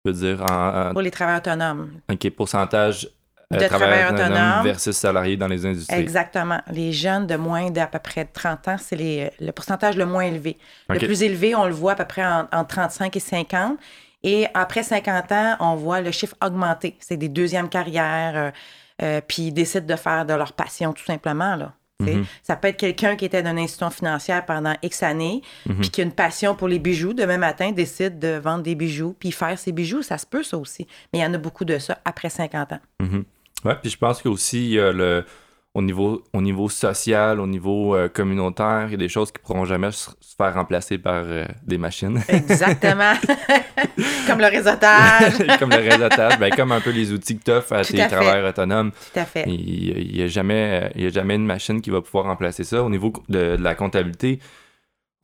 Je 0.04 0.12
veux 0.12 0.16
dire, 0.16 0.44
en, 0.49 0.92
pour 0.92 1.02
les 1.02 1.11
travailleurs 1.11 1.40
autonomes. 1.40 1.90
OK, 2.08 2.30
pourcentage 2.30 3.08
de 3.56 3.66
travailleurs 3.66 4.12
autonomes 4.12 4.64
versus 4.64 4.96
salariés 4.96 5.37
dans 5.37 5.49
les 5.49 5.66
industries. 5.66 5.99
Exactement. 5.99 6.61
Les 6.70 6.92
jeunes 6.92 7.26
de 7.26 7.37
moins 7.37 7.70
d'à 7.70 7.87
peu 7.87 7.99
près 7.99 8.25
30 8.25 8.68
ans, 8.68 8.76
c'est 8.78 9.32
le 9.40 9.50
pourcentage 9.52 9.96
le 9.96 10.06
moins 10.06 10.25
élevé. 10.25 10.56
Le 10.88 10.99
plus 10.99 11.23
élevé, 11.23 11.54
on 11.54 11.66
le 11.66 11.73
voit 11.73 11.92
à 11.92 11.96
peu 11.96 12.04
près 12.04 12.25
entre 12.25 12.66
35 12.66 13.16
et 13.16 13.20
50. 13.20 13.78
Et 14.25 14.46
après 14.54 14.82
50 14.82 15.32
ans, 15.32 15.56
on 15.60 15.76
voit 15.76 16.00
le 16.00 16.10
chiffre 16.10 16.34
augmenter. 16.43 16.97
C'est 16.99 17.19
des 17.19 17.28
deuxièmes 17.28 17.69
carrières, 17.69 18.32
euh, 18.36 18.50
euh, 19.02 19.21
puis 19.26 19.45
ils 19.45 19.52
décident 19.52 19.86
de 19.86 19.97
faire 19.97 20.25
de 20.25 20.32
leur 20.32 20.54
passion 20.54 20.95
tout 20.95 21.04
simplement. 21.04 21.56
Là. 21.56 21.75
Mm-hmm. 22.02 22.25
Ça 22.43 22.56
peut 22.56 22.69
être 22.69 22.78
quelqu'un 22.78 23.17
qui 23.17 23.26
était 23.26 23.43
dans 23.43 23.50
une 23.50 23.58
institution 23.58 23.90
financière 23.90 24.45
pendant 24.47 24.75
X 24.82 25.02
années, 25.02 25.43
mm-hmm. 25.69 25.80
puis 25.80 25.90
qui 25.90 26.00
a 26.00 26.04
une 26.04 26.12
passion 26.12 26.54
pour 26.54 26.69
les 26.69 26.78
bijoux. 26.78 27.12
Demain 27.12 27.36
matin, 27.36 27.73
décide 27.73 28.19
de 28.19 28.38
vendre 28.38 28.62
des 28.62 28.75
bijoux, 28.75 29.14
puis 29.19 29.30
faire 29.30 29.58
ses 29.58 29.73
bijoux. 29.73 30.02
Ça 30.02 30.17
se 30.17 30.26
peut, 30.26 30.43
ça 30.43 30.56
aussi. 30.56 30.86
Mais 31.12 31.21
il 31.21 31.23
y 31.23 31.26
en 31.26 31.34
a 31.34 31.38
beaucoup 31.38 31.67
de 31.67 31.78
ça 31.78 31.99
après 32.04 32.30
50 32.30 32.73
ans. 32.73 32.80
Mm-hmm. 33.02 33.25
Oui, 33.64 33.72
puis 33.80 33.90
je 33.90 33.98
pense 33.98 34.22
qu'aussi, 34.22 34.64
il 34.66 34.72
y 34.72 34.80
a 34.80 34.92
le, 34.92 35.24
au, 35.74 35.82
niveau, 35.82 36.22
au 36.32 36.40
niveau 36.40 36.68
social, 36.68 37.40
au 37.40 37.46
niveau 37.46 37.96
euh, 37.96 38.08
communautaire, 38.08 38.84
il 38.86 38.92
y 38.92 38.94
a 38.94 38.98
des 38.98 39.08
choses 39.08 39.32
qui 39.32 39.40
ne 39.40 39.46
pourront 39.46 39.64
jamais 39.64 39.90
se, 39.90 40.10
faire 40.36 40.54
remplacer 40.54 40.98
par 40.98 41.24
euh, 41.24 41.44
des 41.64 41.78
machines. 41.78 42.22
Exactement. 42.28 43.14
comme 44.26 44.40
le 44.40 44.46
réseautage. 44.46 45.46
comme 45.58 45.70
le 45.70 45.76
réseautage, 45.76 46.38
ben, 46.38 46.50
comme 46.54 46.72
un 46.72 46.80
peu 46.80 46.90
les 46.90 47.12
outils 47.12 47.38
que 47.38 47.44
tu 47.44 47.50
offres 47.50 47.72
à 47.72 47.84
tes 47.84 48.06
travailleurs 48.06 48.48
autonomes. 48.48 48.92
Tout 48.92 49.20
à 49.20 49.24
fait. 49.24 49.44
Il 49.46 50.12
n'y 50.12 50.22
a, 50.22 50.24
a 50.24 50.28
jamais 50.28 51.34
une 51.34 51.46
machine 51.46 51.80
qui 51.80 51.90
va 51.90 52.00
pouvoir 52.00 52.26
remplacer 52.26 52.64
ça. 52.64 52.82
Au 52.82 52.90
niveau 52.90 53.12
de 53.28 53.56
la 53.58 53.74
comptabilité, 53.74 54.38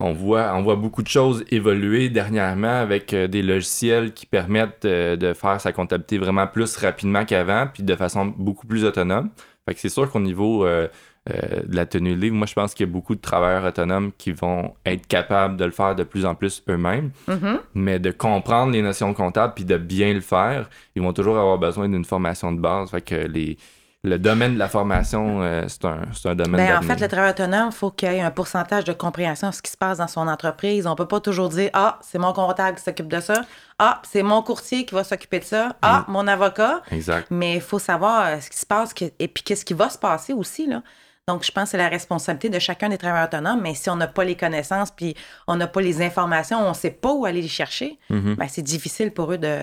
on 0.01 0.13
voit, 0.13 0.53
on 0.55 0.61
voit 0.63 0.75
beaucoup 0.75 1.03
de 1.03 1.07
choses 1.07 1.43
évoluer 1.51 2.09
dernièrement 2.09 2.79
avec 2.81 3.13
euh, 3.13 3.27
des 3.27 3.41
logiciels 3.41 4.13
qui 4.13 4.25
permettent 4.25 4.85
euh, 4.85 5.15
de 5.15 5.33
faire 5.33 5.61
sa 5.61 5.71
comptabilité 5.71 6.17
vraiment 6.17 6.47
plus 6.47 6.75
rapidement 6.77 7.23
qu'avant, 7.25 7.67
puis 7.71 7.83
de 7.83 7.95
façon 7.95 8.25
beaucoup 8.25 8.67
plus 8.67 8.83
autonome. 8.83 9.29
Fait 9.65 9.75
que 9.75 9.79
c'est 9.79 9.89
sûr 9.89 10.09
qu'au 10.11 10.19
niveau 10.19 10.65
euh, 10.65 10.87
de 11.27 11.75
la 11.75 11.85
tenue 11.85 12.15
livre, 12.15 12.35
moi 12.35 12.47
je 12.47 12.53
pense 12.53 12.73
qu'il 12.73 12.87
y 12.87 12.89
a 12.89 12.91
beaucoup 12.91 13.13
de 13.13 13.21
travailleurs 13.21 13.63
autonomes 13.63 14.11
qui 14.17 14.31
vont 14.31 14.73
être 14.85 15.05
capables 15.07 15.55
de 15.55 15.65
le 15.65 15.71
faire 15.71 15.95
de 15.95 16.03
plus 16.03 16.25
en 16.25 16.33
plus 16.33 16.63
eux-mêmes, 16.67 17.11
mm-hmm. 17.27 17.59
mais 17.75 17.99
de 17.99 18.09
comprendre 18.09 18.71
les 18.71 18.81
notions 18.81 19.13
comptables 19.13 19.53
puis 19.53 19.65
de 19.65 19.77
bien 19.77 20.13
le 20.13 20.21
faire, 20.21 20.67
ils 20.95 21.01
vont 21.01 21.13
toujours 21.13 21.37
avoir 21.37 21.59
besoin 21.59 21.87
d'une 21.87 22.05
formation 22.05 22.51
de 22.51 22.59
base. 22.59 22.89
Fait 22.89 23.01
que 23.01 23.15
les, 23.15 23.57
le 24.03 24.17
domaine 24.17 24.55
de 24.55 24.59
la 24.59 24.67
formation, 24.67 25.43
euh, 25.43 25.65
c'est 25.67 25.85
un, 25.85 26.01
un, 26.25 26.35
domaine 26.35 26.65
Bien, 26.65 26.79
En 26.79 26.81
fait, 26.81 26.99
le 26.99 27.07
travail 27.07 27.31
autonome, 27.31 27.69
il 27.71 27.75
faut 27.75 27.91
qu'il 27.91 28.11
y 28.11 28.15
ait 28.15 28.21
un 28.21 28.31
pourcentage 28.31 28.83
de 28.83 28.93
compréhension 28.93 29.49
de 29.49 29.53
ce 29.53 29.61
qui 29.61 29.69
se 29.69 29.77
passe 29.77 29.99
dans 29.99 30.07
son 30.07 30.27
entreprise. 30.27 30.87
On 30.87 30.91
ne 30.91 30.95
peut 30.95 31.07
pas 31.07 31.19
toujours 31.19 31.49
dire 31.49 31.69
Ah, 31.73 31.99
c'est 32.01 32.17
mon 32.17 32.33
comptable 32.33 32.77
qui 32.77 32.83
s'occupe 32.83 33.07
de 33.07 33.19
ça. 33.19 33.43
Ah, 33.77 34.01
c'est 34.09 34.23
mon 34.23 34.41
courtier 34.41 34.85
qui 34.85 34.95
va 34.95 35.03
s'occuper 35.03 35.39
de 35.39 35.43
ça. 35.43 35.75
Ah, 35.83 36.05
mm. 36.07 36.11
mon 36.11 36.27
avocat. 36.27 36.81
Exact. 36.89 37.27
Mais 37.29 37.55
il 37.55 37.61
faut 37.61 37.77
savoir 37.77 38.25
euh, 38.25 38.39
ce 38.39 38.49
qui 38.49 38.57
se 38.57 38.65
passe 38.65 38.95
et 39.19 39.27
puis 39.27 39.43
qu'est-ce 39.43 39.65
qui 39.65 39.75
va 39.75 39.89
se 39.89 39.99
passer 39.99 40.33
aussi. 40.33 40.65
Là. 40.65 40.81
Donc, 41.27 41.45
je 41.45 41.51
pense 41.51 41.65
que 41.65 41.69
c'est 41.69 41.77
la 41.77 41.89
responsabilité 41.89 42.49
de 42.49 42.57
chacun 42.57 42.89
des 42.89 42.97
travailleurs 42.97 43.27
autonomes. 43.27 43.61
Mais 43.61 43.75
si 43.75 43.87
on 43.91 43.95
n'a 43.97 44.07
pas 44.07 44.23
les 44.23 44.35
connaissances 44.35 44.89
puis 44.89 45.15
on 45.45 45.57
n'a 45.57 45.67
pas 45.67 45.81
les 45.81 46.01
informations, 46.01 46.57
on 46.57 46.69
ne 46.69 46.73
sait 46.73 46.89
pas 46.89 47.13
où 47.13 47.25
aller 47.25 47.43
les 47.43 47.47
chercher, 47.47 47.99
ben, 48.09 48.47
c'est 48.49 48.63
difficile 48.63 49.11
pour 49.11 49.31
eux 49.31 49.37
de, 49.37 49.59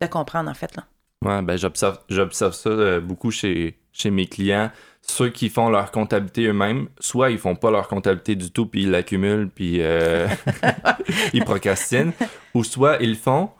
de 0.00 0.06
comprendre, 0.06 0.48
en 0.48 0.54
fait. 0.54 0.76
Là. 0.76 0.84
Ouais, 1.26 1.42
ben 1.42 1.56
j'observe, 1.56 1.98
j'observe 2.08 2.52
ça 2.52 2.70
euh, 2.70 3.00
beaucoup 3.00 3.30
chez, 3.30 3.78
chez 3.92 4.10
mes 4.10 4.26
clients. 4.26 4.70
Ceux 5.02 5.28
qui 5.28 5.48
font 5.48 5.68
leur 5.68 5.90
comptabilité 5.90 6.46
eux-mêmes, 6.46 6.88
soit 7.00 7.30
ils 7.30 7.38
font 7.38 7.56
pas 7.56 7.70
leur 7.70 7.88
comptabilité 7.88 8.36
du 8.36 8.50
tout, 8.50 8.66
puis 8.66 8.82
ils 8.82 8.90
l'accumulent, 8.90 9.48
puis 9.48 9.78
euh, 9.80 10.28
ils 11.32 11.44
procrastinent, 11.44 12.12
ou 12.54 12.64
soit 12.64 12.98
ils 13.00 13.10
le 13.10 13.16
font, 13.16 13.50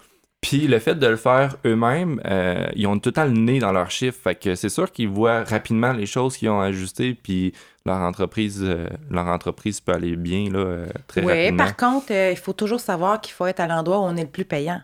puis 0.41 0.67
le 0.67 0.79
fait 0.79 0.97
de 0.97 1.07
le 1.07 1.17
faire 1.17 1.57
eux-mêmes, 1.65 2.21
euh, 2.25 2.67
ils 2.75 2.87
ont 2.87 3.01
le 3.05 3.31
nez 3.31 3.59
dans 3.59 3.73
leurs 3.73 3.91
chiffres. 3.91 4.19
Fait 4.23 4.35
que 4.35 4.55
c'est 4.55 4.69
sûr 4.69 4.91
qu'ils 4.91 5.09
voient 5.09 5.45
rapidement 5.45 5.93
les 5.93 6.07
choses 6.07 6.37
qu'ils 6.37 6.51
ont 6.51 6.61
ajustées, 6.61 7.15
puis 7.15 7.53
leur 7.85 7.99
entreprise, 7.99 8.65
leur 9.11 9.27
entreprise 9.27 9.81
peut 9.81 9.93
aller 9.93 10.17
bien 10.17 10.51
là, 10.51 10.87
très 11.07 11.21
rapidement. 11.21 11.51
Oui, 11.51 11.57
par 11.57 11.77
contre, 11.77 12.13
il 12.13 12.37
faut 12.37 12.53
toujours 12.53 12.81
savoir 12.81 13.21
qu'il 13.21 13.35
faut 13.35 13.47
être 13.47 13.61
à 13.61 13.67
l'endroit 13.69 13.99
où 13.99 14.03
on 14.03 14.17
est 14.17 14.25
le 14.25 14.31
plus 14.31 14.45
payant. 14.45 14.83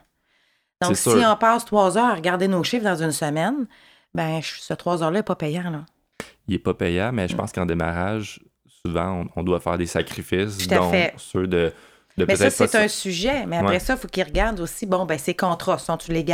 Donc, 0.83 0.97
si 0.97 1.09
on 1.09 1.37
passe 1.37 1.64
trois 1.64 1.97
heures 1.97 2.11
à 2.11 2.14
regarder 2.14 2.49
nos 2.49 2.62
chiffres 2.62 2.85
dans 2.85 3.03
une 3.03 3.12
semaine, 3.12 3.66
ben 4.14 4.40
ce 4.42 4.75
trois 4.75 5.03
heures-là 5.03 5.21
n'est 5.21 5.25
pas 5.25 5.37
payant. 5.37 5.71
Là. 5.71 5.85
Il 6.49 6.53
n'est 6.53 6.59
pas 6.59 6.75
payant, 6.75 7.12
mais 7.12 7.29
je 7.29 7.37
pense 7.37 7.53
qu'en 7.53 7.66
démarrage, 7.66 8.40
souvent, 8.85 9.25
on, 9.37 9.42
doit 9.42 9.61
faire 9.61 9.79
des 9.79 9.87
sacrifices, 9.87 10.66
dont 10.66 10.92
ceux 11.16 11.47
de 11.47 11.73
mais 12.27 12.37
ça, 12.37 12.51
c'est 12.51 12.75
un 12.75 12.89
sujet. 12.89 13.47
Mais 13.47 13.59
après 13.59 13.79
ça, 13.79 13.95
il 13.95 13.99
faut 13.99 14.09
qu'ils 14.09 14.25
regardent 14.25 14.61
aussi, 14.61 14.87
bon, 14.87 15.05
ben, 15.05 15.19
ces 15.19 15.35
contrats, 15.35 15.79
sont-ils 15.79 16.13
légaux? 16.13 16.33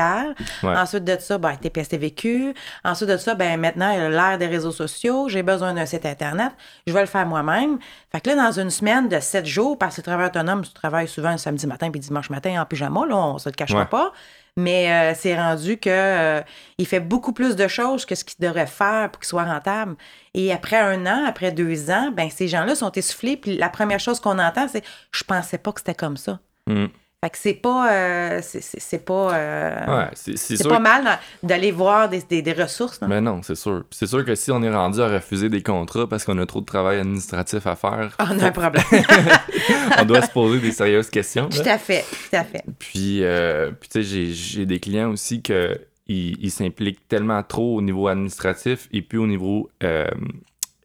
Ensuite 0.62 1.04
de 1.04 1.16
ça, 1.18 1.38
ben, 1.38 1.56
TPS 1.56 1.88
vécu. 1.94 2.54
Ensuite 2.84 3.10
de 3.10 3.16
ça, 3.16 3.34
ben, 3.34 3.58
maintenant, 3.58 3.90
il 3.90 3.98
y 3.98 4.02
a 4.02 4.08
l'ère 4.08 4.38
des 4.38 4.46
réseaux 4.46 4.72
sociaux. 4.72 5.28
J'ai 5.28 5.42
besoin 5.42 5.74
d'un 5.74 5.86
site 5.86 6.06
Internet. 6.06 6.52
Je 6.86 6.92
vais 6.92 7.00
le 7.00 7.06
faire 7.06 7.26
moi-même. 7.26 7.78
Fait 8.12 8.20
que 8.20 8.30
là, 8.30 8.36
dans 8.36 8.60
une 8.60 8.70
semaine 8.70 9.08
de 9.08 9.20
sept 9.20 9.46
jours, 9.46 9.78
parce 9.78 9.96
que 9.96 10.00
travail 10.00 10.26
autonome, 10.26 10.62
tu 10.64 10.72
travailles 10.72 11.08
souvent 11.08 11.32
le 11.32 11.38
samedi 11.38 11.66
matin 11.66 11.90
puis 11.90 12.00
dimanche 12.00 12.30
matin 12.30 12.60
en 12.60 12.64
pyjama, 12.64 13.06
là, 13.06 13.16
on 13.16 13.38
se 13.38 13.48
le 13.48 13.54
cachera 13.54 13.86
pas. 13.86 14.12
Mais 14.58 14.90
euh, 14.90 15.14
c'est 15.16 15.36
rendu 15.36 15.76
que 15.76 15.88
euh, 15.88 16.40
il 16.78 16.86
fait 16.86 16.98
beaucoup 16.98 17.32
plus 17.32 17.54
de 17.54 17.68
choses 17.68 18.04
que 18.04 18.16
ce 18.16 18.24
qu'il 18.24 18.44
devrait 18.44 18.66
faire 18.66 19.08
pour 19.12 19.20
qu'il 19.20 19.28
soit 19.28 19.44
rentable. 19.44 19.94
Et 20.34 20.52
après 20.52 20.76
un 20.76 21.06
an, 21.06 21.24
après 21.28 21.52
deux 21.52 21.92
ans, 21.92 22.10
ben 22.10 22.28
ces 22.28 22.48
gens-là 22.48 22.74
sont 22.74 22.90
essoufflés. 22.90 23.36
Puis 23.36 23.56
la 23.56 23.68
première 23.68 24.00
chose 24.00 24.18
qu'on 24.18 24.40
entend, 24.40 24.66
c'est 24.66 24.82
je 25.12 25.22
pensais 25.22 25.58
pas 25.58 25.70
que 25.70 25.78
c'était 25.78 25.94
comme 25.94 26.16
ça. 26.16 26.40
Mm. 26.66 26.86
Fait 27.24 27.30
que 27.30 27.38
c'est 27.38 27.54
pas 27.54 27.92
euh, 27.92 28.40
c'est- 28.42 29.04
pas 29.04 29.34
euh, 29.34 29.86
Ouais, 30.04 30.10
c'est 30.14 30.68
pas 30.68 30.78
mal 30.78 31.18
d'aller 31.42 31.72
voir 31.72 32.08
des, 32.08 32.22
des- 32.22 32.42
des 32.42 32.52
ressources. 32.52 33.00
non? 33.02 33.08
Mais 33.08 33.20
non, 33.20 33.42
c'est 33.42 33.56
sûr. 33.56 33.82
C'est 33.90 34.06
sûr 34.06 34.24
que 34.24 34.36
si 34.36 34.52
on 34.52 34.62
est 34.62 34.72
rendu 34.72 35.00
à 35.00 35.08
refuser 35.08 35.48
des 35.48 35.60
contrats 35.64 36.06
parce 36.08 36.24
qu'on 36.24 36.38
a 36.38 36.46
trop 36.46 36.60
de 36.60 36.66
travail 36.66 37.00
administratif 37.00 37.66
à 37.66 37.74
faire, 37.74 38.16
On 38.20 38.38
a 38.38 38.46
un 38.46 38.50
problème. 38.52 38.84
on 39.98 40.04
doit 40.04 40.22
se 40.22 40.30
poser 40.30 40.60
des 40.60 40.70
sérieuses 40.70 41.10
questions. 41.10 41.48
tout 41.48 41.58
à 41.68 41.76
fait, 41.78 42.04
tout 42.30 42.36
à 42.36 42.44
fait. 42.44 42.62
Puis, 42.78 43.24
euh, 43.24 43.72
puis 43.72 43.88
tu 43.88 44.00
sais, 44.00 44.08
j'ai- 44.08 44.32
j'ai 44.32 44.64
des 44.66 44.78
clients 44.78 45.10
aussi 45.10 45.42
que 45.42 45.76
ils 46.06 46.36
ils 46.40 46.52
s'impliquent 46.52 47.08
tellement 47.08 47.42
trop 47.42 47.78
au 47.78 47.82
niveau 47.82 48.06
administratif 48.06 48.88
et 48.92 49.02
puis 49.02 49.18
au 49.18 49.26
niveau 49.26 49.68
euh, 49.82 50.06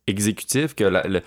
exécutif 0.08 0.74
que 0.74 0.84
la- 0.84 1.04
le, 1.08 1.22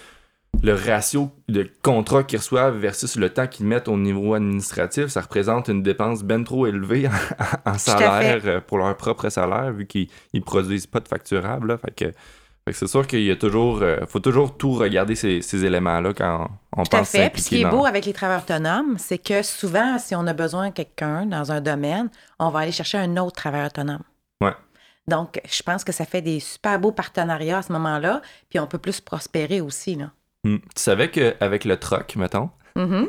le 0.62 0.74
ratio 0.74 1.30
de 1.48 1.70
contrats 1.82 2.24
qu'ils 2.24 2.38
reçoivent 2.38 2.76
versus 2.76 3.16
le 3.16 3.30
temps 3.30 3.46
qu'ils 3.46 3.66
mettent 3.66 3.88
au 3.88 3.96
niveau 3.96 4.34
administratif, 4.34 5.06
ça 5.06 5.20
représente 5.20 5.68
une 5.68 5.82
dépense 5.82 6.24
bien 6.24 6.42
trop 6.42 6.66
élevée 6.66 7.08
en, 7.64 7.70
en 7.70 7.78
salaire 7.78 8.42
euh, 8.44 8.60
pour 8.60 8.78
leur 8.78 8.96
propre 8.96 9.28
salaire, 9.28 9.72
vu 9.72 9.86
qu'ils 9.86 10.08
ne 10.34 10.40
produisent 10.40 10.86
pas 10.86 11.00
de 11.00 11.08
facturable. 11.08 11.68
là. 11.68 11.78
Fait 11.78 11.90
que, 11.92 12.04
fait 12.66 12.72
que 12.72 12.78
c'est 12.78 12.88
sûr 12.88 13.06
qu'il 13.06 13.22
y 13.22 13.30
a 13.30 13.36
toujours, 13.36 13.82
euh, 13.82 13.98
faut 14.08 14.18
toujours 14.18 14.56
tout 14.56 14.72
regarder 14.72 15.14
ces, 15.14 15.40
ces 15.40 15.64
éléments-là 15.64 16.12
quand 16.14 16.48
on 16.76 16.82
Tout 16.82 16.96
à 16.96 16.98
pense 16.98 17.10
fait. 17.10 17.30
Puis 17.30 17.42
ce 17.42 17.48
qui 17.50 17.60
est 17.60 17.70
beau 17.70 17.86
avec 17.86 18.04
les 18.06 18.12
travailleurs 18.12 18.42
autonomes, 18.42 18.96
c'est 18.98 19.18
que 19.18 19.42
souvent, 19.42 19.98
si 19.98 20.16
on 20.16 20.26
a 20.26 20.32
besoin 20.32 20.70
de 20.70 20.74
quelqu'un 20.74 21.26
dans 21.26 21.52
un 21.52 21.60
domaine, 21.60 22.08
on 22.40 22.50
va 22.50 22.60
aller 22.60 22.72
chercher 22.72 22.98
un 22.98 23.16
autre 23.18 23.36
travailleur 23.36 23.68
autonome. 23.68 24.02
Ouais. 24.40 24.54
Donc, 25.06 25.40
je 25.48 25.62
pense 25.62 25.84
que 25.84 25.92
ça 25.92 26.04
fait 26.04 26.22
des 26.22 26.40
super 26.40 26.80
beaux 26.80 26.90
partenariats 26.90 27.58
à 27.58 27.62
ce 27.62 27.72
moment-là, 27.72 28.20
puis 28.48 28.58
on 28.58 28.66
peut 28.66 28.78
plus 28.78 29.00
prospérer 29.00 29.60
aussi. 29.60 29.94
Là. 29.94 30.10
Hmm. 30.46 30.56
Tu 30.74 30.82
savais 30.82 31.10
qu'avec 31.10 31.64
le 31.64 31.76
troc, 31.76 32.14
mettons, 32.16 32.50
Mhm. 32.76 33.08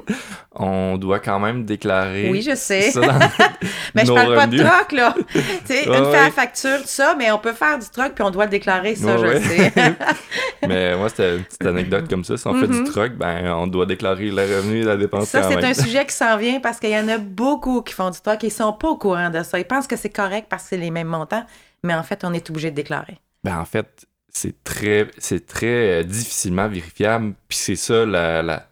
on 0.55 0.97
doit 0.97 1.19
quand 1.19 1.39
même 1.41 1.65
déclarer 1.65 2.29
Oui, 2.31 2.41
je 2.41 2.55
sais. 2.55 2.89
ça 2.89 3.01
dans 3.01 3.19
Mais 3.95 4.03
je 4.05 4.07
nos 4.07 4.15
parle 4.15 4.33
pas 4.35 4.47
de 4.47 4.57
troc, 4.63 4.91
là. 4.93 5.13
tu 5.33 5.39
sais, 5.65 5.89
Ouais, 5.89 5.97
une 5.97 6.05
ouais. 6.05 6.31
facture, 6.31 6.77
tout 6.81 6.87
ça, 6.87 7.15
mais 7.17 7.29
on 7.31 7.37
peut 7.37 7.51
faire 7.51 7.77
du 7.77 7.85
troc, 7.89 8.13
puis 8.15 8.23
on 8.23 8.31
doit 8.31 8.45
le 8.45 8.49
déclarer, 8.51 8.95
ça, 8.95 9.19
Ouais, 9.19 9.41
je 9.41 9.47
sais. 9.47 9.73
Mais 10.67 10.95
moi, 10.97 11.09
c'était 11.09 11.35
une 11.37 11.43
petite 11.43 11.65
anecdote 11.65 12.09
comme 12.09 12.23
ça. 12.23 12.37
Si 12.37 12.47
on 12.47 12.53
fait 12.55 12.67
du 12.67 12.83
troc, 12.85 13.11
ben, 13.17 13.45
on 13.55 13.67
doit 13.67 13.85
déclarer 13.85 14.31
le 14.31 14.41
revenu 14.41 14.79
et 14.79 14.83
la 14.83 14.95
dépense 14.97 15.27
Ça, 15.29 15.43
c'est 15.43 15.63
un 15.63 15.73
sujet 15.73 16.05
qui 16.05 16.15
s'en 16.15 16.37
vient 16.37 16.59
parce 16.61 16.79
qu'il 16.79 16.89
y 16.89 16.97
en 16.97 17.07
a 17.09 17.17
beaucoup 17.17 17.81
qui 17.81 17.93
font 17.93 18.09
du 18.09 18.19
troc 18.21 18.43
et 18.43 18.47
ils 18.47 18.51
sont 18.51 18.71
pas 18.73 18.87
au 18.87 18.97
courant 18.97 19.29
de 19.29 19.43
ça. 19.43 19.59
Ils 19.59 19.65
pensent 19.65 19.85
que 19.87 19.95
c'est 19.97 20.09
correct 20.09 20.47
parce 20.49 20.63
que 20.63 20.69
c'est 20.69 20.77
les 20.77 20.91
mêmes 20.91 21.07
montants, 21.07 21.45
mais 21.83 21.93
en 21.93 22.03
fait, 22.03 22.23
on 22.23 22.33
est 22.33 22.49
obligé 22.49 22.71
de 22.71 22.75
déclarer. 22.75 23.17
Ben, 23.43 23.59
en 23.59 23.65
fait, 23.65 24.05
c'est 24.33 24.63
très, 24.63 25.07
c'est 25.17 25.45
très 25.45 26.01
euh, 26.01 26.03
difficilement 26.03 26.67
vérifiable. 26.67 27.33
Puis 27.47 27.57
c'est 27.57 27.75
ça 27.75 28.05
la, 28.05 28.41
la, 28.43 28.67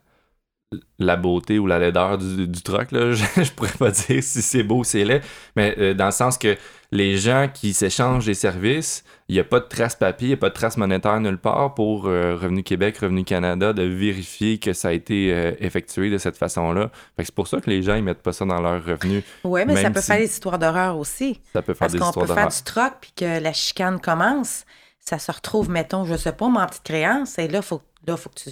la 1.00 1.16
beauté 1.16 1.60
ou 1.60 1.68
la 1.68 1.80
laideur 1.80 2.18
du, 2.18 2.48
du 2.48 2.62
troc. 2.62 2.92
Là. 2.92 3.12
Je, 3.14 3.24
je 3.44 3.52
pourrais 3.52 3.72
pas 3.78 3.92
dire 3.92 4.22
si 4.24 4.42
c'est 4.42 4.64
beau 4.64 4.80
ou 4.80 4.84
c'est 4.84 5.04
laid, 5.06 5.22
mais 5.56 5.76
euh, 5.80 5.94
dans 5.94 6.06
le 6.08 6.12
sens 6.12 6.38
que 6.38 6.56
les 6.92 7.18
gens 7.18 7.50
qui 7.54 7.74
s'échangent 7.74 8.26
des 8.26 8.34
services, 8.36 9.04
il 9.28 9.34
n'y 9.36 9.40
a 9.40 9.44
pas 9.44 9.60
de 9.60 9.66
trace 9.66 9.96
papier, 9.96 10.28
il 10.28 10.32
n'y 10.32 10.34
a 10.36 10.38
pas 10.38 10.50
de 10.50 10.54
trace 10.54 10.78
monétaire 10.78 11.20
nulle 11.20 11.38
part 11.40 11.74
pour 11.74 12.06
euh, 12.08 12.36
Revenu 12.36 12.64
Québec, 12.64 12.98
Revenu 13.00 13.24
Canada 13.24 13.74
de 13.74 13.82
vérifier 13.84 14.60
que 14.60 14.72
ça 14.72 14.90
a 14.90 14.92
été 14.92 15.34
euh, 15.34 15.52
effectué 15.60 16.10
de 16.10 16.18
cette 16.18 16.38
façon-là. 16.38 16.92
C'est 17.20 17.34
pour 17.34 17.48
ça 17.48 17.60
que 17.60 17.70
les 17.70 17.82
gens 17.82 17.96
ils 17.96 18.04
mettent 18.04 18.22
pas 18.22 18.34
ça 18.34 18.46
dans 18.46 18.62
leur 18.62 18.86
revenu. 18.86 19.24
Oui, 19.44 19.62
mais 19.66 19.82
ça 19.82 19.90
peut 19.90 20.00
si- 20.00 20.08
faire 20.08 20.20
des 20.20 20.26
histoires 20.26 20.60
d'horreur 20.60 20.98
aussi. 20.98 21.40
Ça 21.54 21.62
peut 21.62 21.74
faire 21.74 21.80
Parce 21.80 21.94
des 21.94 22.00
qu'on 22.00 22.06
histoires 22.08 22.26
peut 22.28 22.34
faire 22.34 22.44
d'horreur. 22.46 22.58
du 22.58 22.64
troc 22.64 22.94
puis 23.02 23.12
que 23.16 23.40
la 23.42 23.52
chicane 23.54 24.00
commence, 24.00 24.64
ça 25.08 25.20
se 25.20 25.32
retrouve, 25.32 25.70
mettons, 25.70 26.06
je 26.06 26.16
sais 26.16 26.32
pas, 26.34 26.46
en 26.46 26.66
petite 26.66 26.84
créance, 26.84 27.38
et 27.40 27.48
là, 27.48 27.62
faut, 27.62 27.82
là, 28.08 28.18
faut 28.18 28.30
que 28.30 28.36
tu 28.36 28.50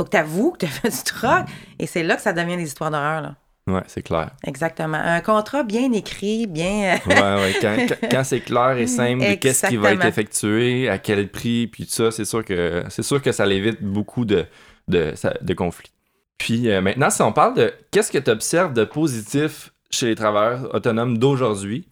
faut 0.00 0.06
que 0.08 0.16
avoues 0.16 0.52
que 0.52 0.58
tu 0.58 0.66
as 0.66 0.68
fait 0.68 0.90
du 0.90 1.02
troc, 1.04 1.44
et 1.78 1.86
c'est 1.86 2.02
là 2.02 2.16
que 2.16 2.22
ça 2.22 2.32
devient 2.32 2.56
des 2.56 2.64
histoires 2.64 2.90
d'horreur. 2.90 3.22
Là. 3.22 3.36
Ouais, 3.68 3.82
c'est 3.86 4.02
clair. 4.02 4.30
Exactement. 4.44 4.98
Un 4.98 5.20
contrat 5.20 5.62
bien 5.62 5.92
écrit, 5.92 6.46
bien. 6.48 6.98
euh, 7.06 7.08
Ouais, 7.08 7.42
ouais. 7.42 7.54
Quand, 7.60 8.08
quand- 8.10 8.24
c'est 8.24 8.40
clair 8.40 8.76
et 8.76 8.88
simple 8.88 9.20
de 9.24 9.34
qu'est-ce 9.34 9.66
qui 9.68 9.76
va 9.76 9.92
être 9.92 10.04
effectué, 10.04 10.88
à 10.88 10.98
quel 10.98 11.30
prix, 11.30 11.68
puis 11.68 11.84
tout 11.86 11.92
ça, 11.92 12.10
c'est 12.10 12.24
sûr 12.24 12.44
que 12.44 12.82
c'est 12.90 13.04
sûr 13.04 13.22
que 13.22 13.30
ça 13.30 13.46
l'évite 13.46 13.80
beaucoup 13.82 14.24
de, 14.24 14.46
de 14.88 15.54
conflits. 15.54 15.92
Puis 16.38 16.68
euh, 16.70 16.80
maintenant, 16.80 17.08
si 17.10 17.22
on 17.22 17.32
parle 17.32 17.54
de 17.54 17.72
qu'est-ce 17.92 18.10
que 18.10 18.18
tu 18.18 18.30
observes 18.30 18.72
de 18.72 18.84
positif 18.84 19.72
chez 19.90 20.06
les 20.06 20.16
travailleurs 20.16 20.74
autonomes 20.74 21.18
d'aujourd'hui, 21.18 21.86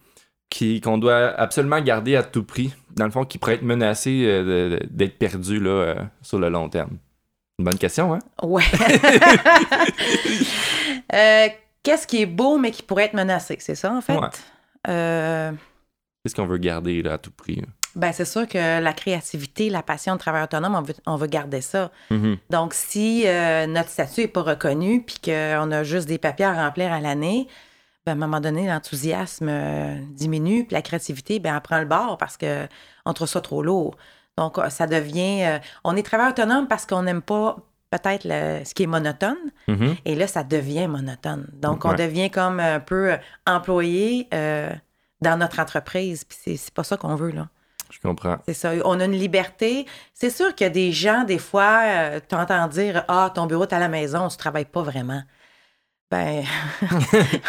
qui, 0.51 0.81
qu'on 0.81 0.97
doit 0.97 1.29
absolument 1.39 1.79
garder 1.79 2.17
à 2.17 2.23
tout 2.23 2.43
prix, 2.43 2.75
dans 2.95 3.05
le 3.05 3.11
fond, 3.11 3.23
qui 3.23 3.37
pourraient 3.37 3.55
être 3.55 3.63
menacés 3.63 4.25
euh, 4.25 4.77
d'être 4.91 5.17
perdus 5.17 5.61
là, 5.61 5.69
euh, 5.69 5.95
sur 6.21 6.37
le 6.37 6.49
long 6.49 6.67
terme. 6.69 6.97
Une 7.57 7.65
bonne 7.65 7.77
question, 7.79 8.13
hein? 8.13 8.19
Ouais. 8.43 8.63
Euh, 11.13 11.49
Qu'est-ce 11.83 12.07
qui 12.07 12.21
est 12.21 12.25
beau, 12.25 12.57
mais 12.57 12.71
qui 12.71 12.83
pourrait 12.83 13.03
être 13.03 13.13
menacé? 13.13 13.57
C'est 13.59 13.75
ça, 13.75 13.93
en 13.93 13.99
fait? 13.99 14.15
Ouais. 14.15 14.29
Qu'est-ce 16.23 16.33
qu'on 16.33 16.45
veut 16.45 16.57
garder 16.57 17.01
là, 17.01 17.13
à 17.13 17.17
tout 17.17 17.31
prix? 17.31 17.57
là? 17.57 17.67
ben, 17.95 18.13
c'est 18.13 18.23
sûr 18.23 18.47
que 18.47 18.79
la 18.79 18.93
créativité, 18.93 19.69
la 19.69 19.83
passion 19.83 20.13
de 20.13 20.19
travail 20.19 20.43
autonome, 20.43 20.73
on 20.75 20.81
veut, 20.83 20.93
on 21.05 21.17
veut 21.17 21.27
garder 21.27 21.59
ça. 21.59 21.91
Mhm. 22.09 22.37
Donc, 22.49 22.73
si 22.73 23.25
notre 23.67 23.89
statut 23.89 24.21
n'est 24.21 24.27
pas 24.29 24.43
reconnu 24.43 25.03
puis 25.03 25.17
qu'on 25.21 25.71
a 25.71 25.83
juste 25.83 26.07
des 26.07 26.17
papiers 26.17 26.45
à 26.45 26.53
remplir 26.53 26.93
à 26.93 27.01
l'année, 27.01 27.49
ben, 28.05 28.11
à 28.13 28.15
un 28.15 28.17
moment 28.17 28.39
donné, 28.39 28.67
l'enthousiasme 28.67 29.47
euh, 29.49 29.95
diminue 30.11 30.65
puis 30.65 30.73
la 30.73 30.81
créativité, 30.81 31.39
ben, 31.39 31.55
elle 31.55 31.61
prend 31.61 31.79
le 31.79 31.85
bord 31.85 32.17
parce 32.17 32.37
qu'on 32.37 33.13
trouve 33.13 33.27
ça 33.27 33.41
trop 33.41 33.61
lourd. 33.63 33.95
Donc, 34.37 34.57
euh, 34.57 34.69
ça 34.69 34.87
devient... 34.87 35.43
euh, 35.45 35.59
on 35.83 35.95
est 35.95 36.03
travailleur 36.03 36.31
autonome 36.31 36.67
parce 36.67 36.85
qu'on 36.85 37.03
n'aime 37.03 37.21
pas 37.21 37.57
peut-être 37.91 38.23
ce 38.23 38.73
qui 38.73 38.83
est 38.83 38.87
monotone. 38.87 39.35
Mhm. 39.67 39.95
Et 40.05 40.15
là, 40.15 40.25
ça 40.25 40.43
devient 40.43 40.87
monotone. 40.87 41.47
Donc, 41.53 41.83
on 41.85 41.93
devient 41.93 42.31
comme 42.31 42.59
un 42.59 42.79
peu 42.79 43.17
employé 43.45 44.27
euh, 44.33 44.71
dans 45.21 45.37
notre 45.37 45.59
entreprise. 45.59 46.23
Puis 46.23 46.37
c'est- 46.57 46.71
pas 46.73 46.83
ça 46.85 46.95
qu'on 46.97 47.15
veut, 47.15 47.31
là. 47.31 47.49
Je 47.91 47.99
comprends. 47.99 48.37
C'est 48.47 48.53
ça. 48.53 48.71
On 48.85 49.01
a 49.01 49.05
une 49.05 49.11
liberté. 49.11 49.85
C'est 50.13 50.29
sûr 50.29 50.55
qu'il 50.55 50.63
y 50.63 50.69
a 50.69 50.71
des 50.71 50.93
gens, 50.93 51.25
des 51.25 51.37
fois, 51.37 51.81
euh, 51.85 52.19
t'entends 52.25 52.67
dire 52.67 53.03
Ah, 53.09 53.29
ton 53.35 53.45
bureau 53.47 53.63
est 53.63 53.73
à 53.73 53.79
la 53.79 53.89
maison, 53.89 54.29
tu 54.29 54.37
travailles 54.37 54.63
pas 54.63 54.81
vraiment. 54.81 55.21
Ben, 56.11 56.43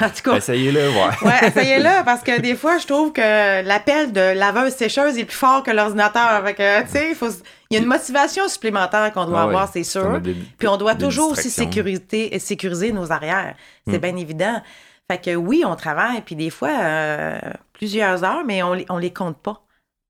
en 0.01 0.09
tout 0.11 0.22
cas, 0.31 0.37
Essayez-le, 0.37 0.88
ouais. 0.90 1.11
ouais, 1.29 1.48
essayez-le, 1.48 2.05
parce 2.05 2.22
que 2.22 2.40
des 2.40 2.55
fois, 2.55 2.79
je 2.79 2.87
trouve 2.87 3.12
que 3.12 3.62
l'appel 3.66 4.12
de 4.12 4.38
laveuse-sécheuse 4.38 5.18
est 5.18 5.25
plus 5.25 5.37
fort 5.37 5.64
que 5.64 5.72
l'ordinateur. 5.72 6.44
Fait 6.44 6.55
que, 6.55 6.83
tu 6.83 6.88
sais, 6.90 7.09
il 7.11 7.16
faut- 7.16 7.27
il 7.70 7.75
y 7.75 7.77
a 7.77 7.81
une 7.83 7.88
motivation 7.88 8.46
supplémentaire 8.48 9.12
qu'on 9.12 9.25
doit 9.25 9.40
Ah 9.40 9.46
ouais. 9.46 9.48
avoir, 9.55 9.68
c'est 9.72 9.83
sûr. 9.83 10.20
des- 10.20 10.37
Puis 10.59 10.68
on 10.68 10.77
doit 10.77 10.94
toujours 10.94 11.33
aussi 11.33 11.51
sécuriser, 11.51 12.38
sécuriser 12.38 12.92
nos 12.92 13.11
arrières. 13.11 13.57
C'est 13.88 13.98
Mm. 13.98 14.01
bien 14.01 14.16
évident. 14.16 14.62
Fait 15.11 15.18
que 15.18 15.35
oui, 15.35 15.64
on 15.66 15.75
travaille, 15.75 16.20
puis 16.20 16.37
des 16.37 16.51
fois, 16.51 16.70
euh, 16.81 17.38
plusieurs 17.72 18.22
heures, 18.22 18.44
mais 18.46 18.62
on, 18.62 18.77
on 18.90 18.98
les 18.98 19.12
compte 19.12 19.38
pas 19.38 19.61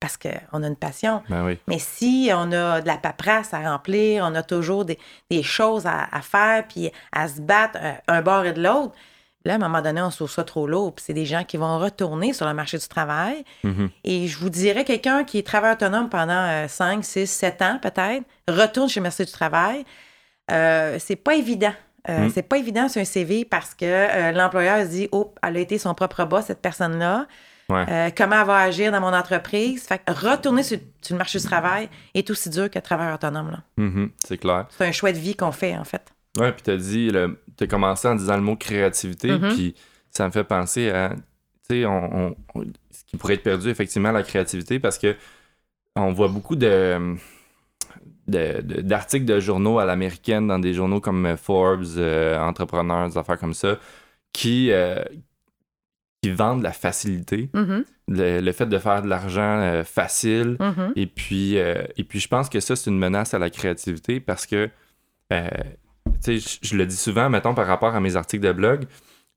parce 0.02 0.18
qu'on 0.18 0.62
a 0.62 0.66
une 0.66 0.76
passion. 0.76 1.22
Ben 1.30 1.46
oui. 1.46 1.58
Mais 1.68 1.78
si 1.78 2.30
on 2.34 2.52
a 2.52 2.80
de 2.80 2.86
la 2.86 2.96
paperasse 2.96 3.54
à 3.54 3.60
remplir, 3.60 4.24
on 4.28 4.34
a 4.34 4.42
toujours 4.42 4.84
des, 4.84 4.98
des 5.30 5.42
choses 5.42 5.86
à, 5.86 6.08
à 6.10 6.20
faire, 6.20 6.66
puis 6.66 6.90
à 7.12 7.28
se 7.28 7.40
battre 7.40 7.78
euh, 7.80 7.92
un 8.08 8.20
bord 8.20 8.44
et 8.44 8.52
de 8.52 8.62
l'autre, 8.62 8.92
là, 9.44 9.52
à 9.52 9.56
un 9.56 9.58
moment 9.58 9.80
donné, 9.80 10.02
on 10.02 10.10
se 10.10 10.16
trouve 10.16 10.30
ça 10.30 10.44
trop 10.44 10.66
lourd. 10.66 10.92
Puis 10.94 11.04
c'est 11.06 11.14
des 11.14 11.24
gens 11.24 11.44
qui 11.44 11.56
vont 11.56 11.78
retourner 11.78 12.32
sur 12.32 12.46
le 12.46 12.52
marché 12.52 12.76
du 12.78 12.88
travail. 12.88 13.44
Mhm. 13.62 13.90
Et 14.02 14.26
je 14.26 14.36
vous 14.38 14.50
dirais, 14.50 14.84
quelqu'un 14.84 15.22
qui 15.22 15.38
est 15.38 15.46
travailleur 15.46 15.76
autonome 15.76 16.08
pendant 16.08 16.32
euh, 16.32 16.66
5, 16.66 17.04
6, 17.04 17.26
7 17.26 17.62
ans 17.62 17.78
peut-être, 17.80 18.24
retourne 18.48 18.88
chez 18.88 19.00
Merci 19.00 19.24
du 19.24 19.32
Travail, 19.32 19.84
euh, 20.50 20.96
c'est 20.98 21.16
pas 21.16 21.36
évident. 21.36 21.72
Euh, 22.08 22.26
Mm. 22.26 22.30
C'est 22.30 22.42
pas 22.42 22.58
évident 22.58 22.88
sur 22.88 23.00
un 23.00 23.04
CV 23.04 23.44
parce 23.44 23.74
que 23.74 23.84
euh, 23.84 24.32
l'employeur 24.32 24.84
se 24.84 24.90
dit 24.90 25.08
Oh, 25.12 25.32
elle 25.42 25.56
a 25.56 25.60
été 25.60 25.78
son 25.78 25.94
propre 25.94 26.24
boss, 26.24 26.46
cette 26.46 26.60
personne-là. 26.60 27.26
Ouais. 27.68 27.84
Euh, 27.88 28.10
comment 28.16 28.40
elle 28.40 28.46
va 28.46 28.58
agir 28.58 28.92
dans 28.92 29.00
mon 29.00 29.12
entreprise? 29.14 29.84
Fait 29.84 29.98
que 30.04 30.12
retourner 30.12 30.62
sur, 30.62 30.78
sur 31.00 31.14
le 31.14 31.18
marché 31.18 31.38
du 31.38 31.44
travail 31.44 31.88
est 32.14 32.28
aussi 32.30 32.50
dur 32.50 32.68
que 32.70 32.78
travailleur 32.78 33.14
autonome. 33.14 33.50
là. 33.50 33.62
Mhm, 33.76 34.10
c'est 34.24 34.38
clair. 34.38 34.66
C'est 34.76 34.86
un 34.86 34.92
choix 34.92 35.12
de 35.12 35.18
vie 35.18 35.34
qu'on 35.36 35.52
fait, 35.52 35.76
en 35.76 35.84
fait. 35.84 36.12
Ouais, 36.38 36.52
puis 36.52 36.62
t'as 36.62 36.76
dit, 36.76 37.10
le- 37.10 37.40
t'as 37.56 37.66
commencé 37.66 38.08
en 38.08 38.14
disant 38.14 38.36
le 38.36 38.42
mot 38.42 38.56
créativité, 38.56 39.32
Mhm. 39.32 39.52
puis 39.54 39.74
ça 40.10 40.26
me 40.26 40.32
fait 40.32 40.44
penser 40.44 40.90
à, 40.90 41.10
tu 41.68 41.76
sais, 41.80 41.86
on, 41.86 42.26
on- 42.28 42.36
on- 42.54 42.64
ce 42.90 43.04
qui 43.06 43.16
pourrait 43.16 43.34
être 43.34 43.42
perdu 43.42 43.68
effectivement 43.70 44.12
la 44.12 44.22
créativité 44.22 44.78
parce 44.78 44.98
que 44.98 45.16
on 45.96 46.12
voit 46.12 46.28
beaucoup 46.28 46.56
de 46.56 47.16
de- 48.28 48.60
de- 48.62 48.80
d'articles 48.82 49.24
de, 49.26 49.40
journaux 49.40 49.78
à 49.78 49.84
l'américaine 49.84 50.46
dans 50.46 50.58
des 50.58 50.74
journaux 50.74 51.00
comme 51.00 51.36
Forbes, 51.36 51.84
euh, 51.96 52.38
Entrepreneurs, 52.38 53.08
des 53.08 53.18
affaires 53.18 53.38
comme 53.38 53.52
ça, 53.54 53.78
qui 54.32 54.70
euh, 54.70 55.02
qui 56.22 56.30
vendent 56.30 56.62
la 56.62 56.72
facilité, 56.72 57.50
Mhm, 57.52 57.84
le, 58.08 58.40
le 58.40 58.52
fait 58.52 58.66
de 58.66 58.78
faire 58.78 59.02
de 59.02 59.08
l'argent 59.08 59.58
euh, 59.60 59.82
facile, 59.84 60.56
mhm. 60.60 60.92
et 60.96 61.06
puis, 61.06 61.58
euh, 61.58 61.82
et 61.96 62.04
puis 62.04 62.20
je 62.20 62.28
pense 62.28 62.48
que 62.48 62.60
ça, 62.60 62.76
c'est 62.76 62.90
une 62.90 62.98
menace 62.98 63.34
à 63.34 63.38
la 63.40 63.50
créativité 63.50 64.20
parce 64.20 64.46
que, 64.46 64.70
euh, 65.32 65.48
tu 66.24 66.38
sais, 66.40 66.58
je, 66.62 66.76
le 66.76 66.86
dis 66.86 66.96
souvent, 66.96 67.28
mettons, 67.28 67.54
par 67.54 67.66
rapport 67.66 67.94
à 67.94 68.00
mes 68.00 68.14
articles 68.16 68.44
de 68.46 68.52
blog, 68.52 68.84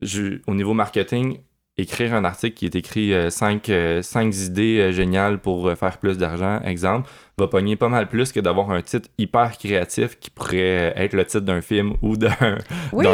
je- 0.01 0.39
au 0.45 0.53
niveau 0.53 0.73
marketing, 0.73 1.39
écrire 1.77 2.13
un 2.13 2.23
article 2.23 2.53
qui 2.55 2.65
est 2.67 2.75
écrit 2.75 3.11
5 3.31 3.67
euh, 3.69 4.01
cinq, 4.01 4.33
idées 4.35 4.79
euh, 4.79 4.91
géniales 4.93 5.39
pour 5.39 5.71
faire 5.77 5.97
plus 5.97 6.17
d'argent, 6.17 6.61
exemple, 6.63 7.09
va 7.37 7.47
pogner 7.47 7.75
pas 7.75 7.89
mal 7.89 8.07
plus 8.07 8.31
que 8.31 8.39
d'avoir 8.39 8.69
un 8.71 8.81
titre 8.81 9.09
hyper 9.17 9.57
créatif 9.57 10.17
qui 10.19 10.29
pourrait 10.29 10.93
être 10.95 11.13
le 11.13 11.25
titre 11.25 11.41
d'un 11.43 11.61
film 11.61 11.95
ou 12.01 12.15
d'un 12.15 12.35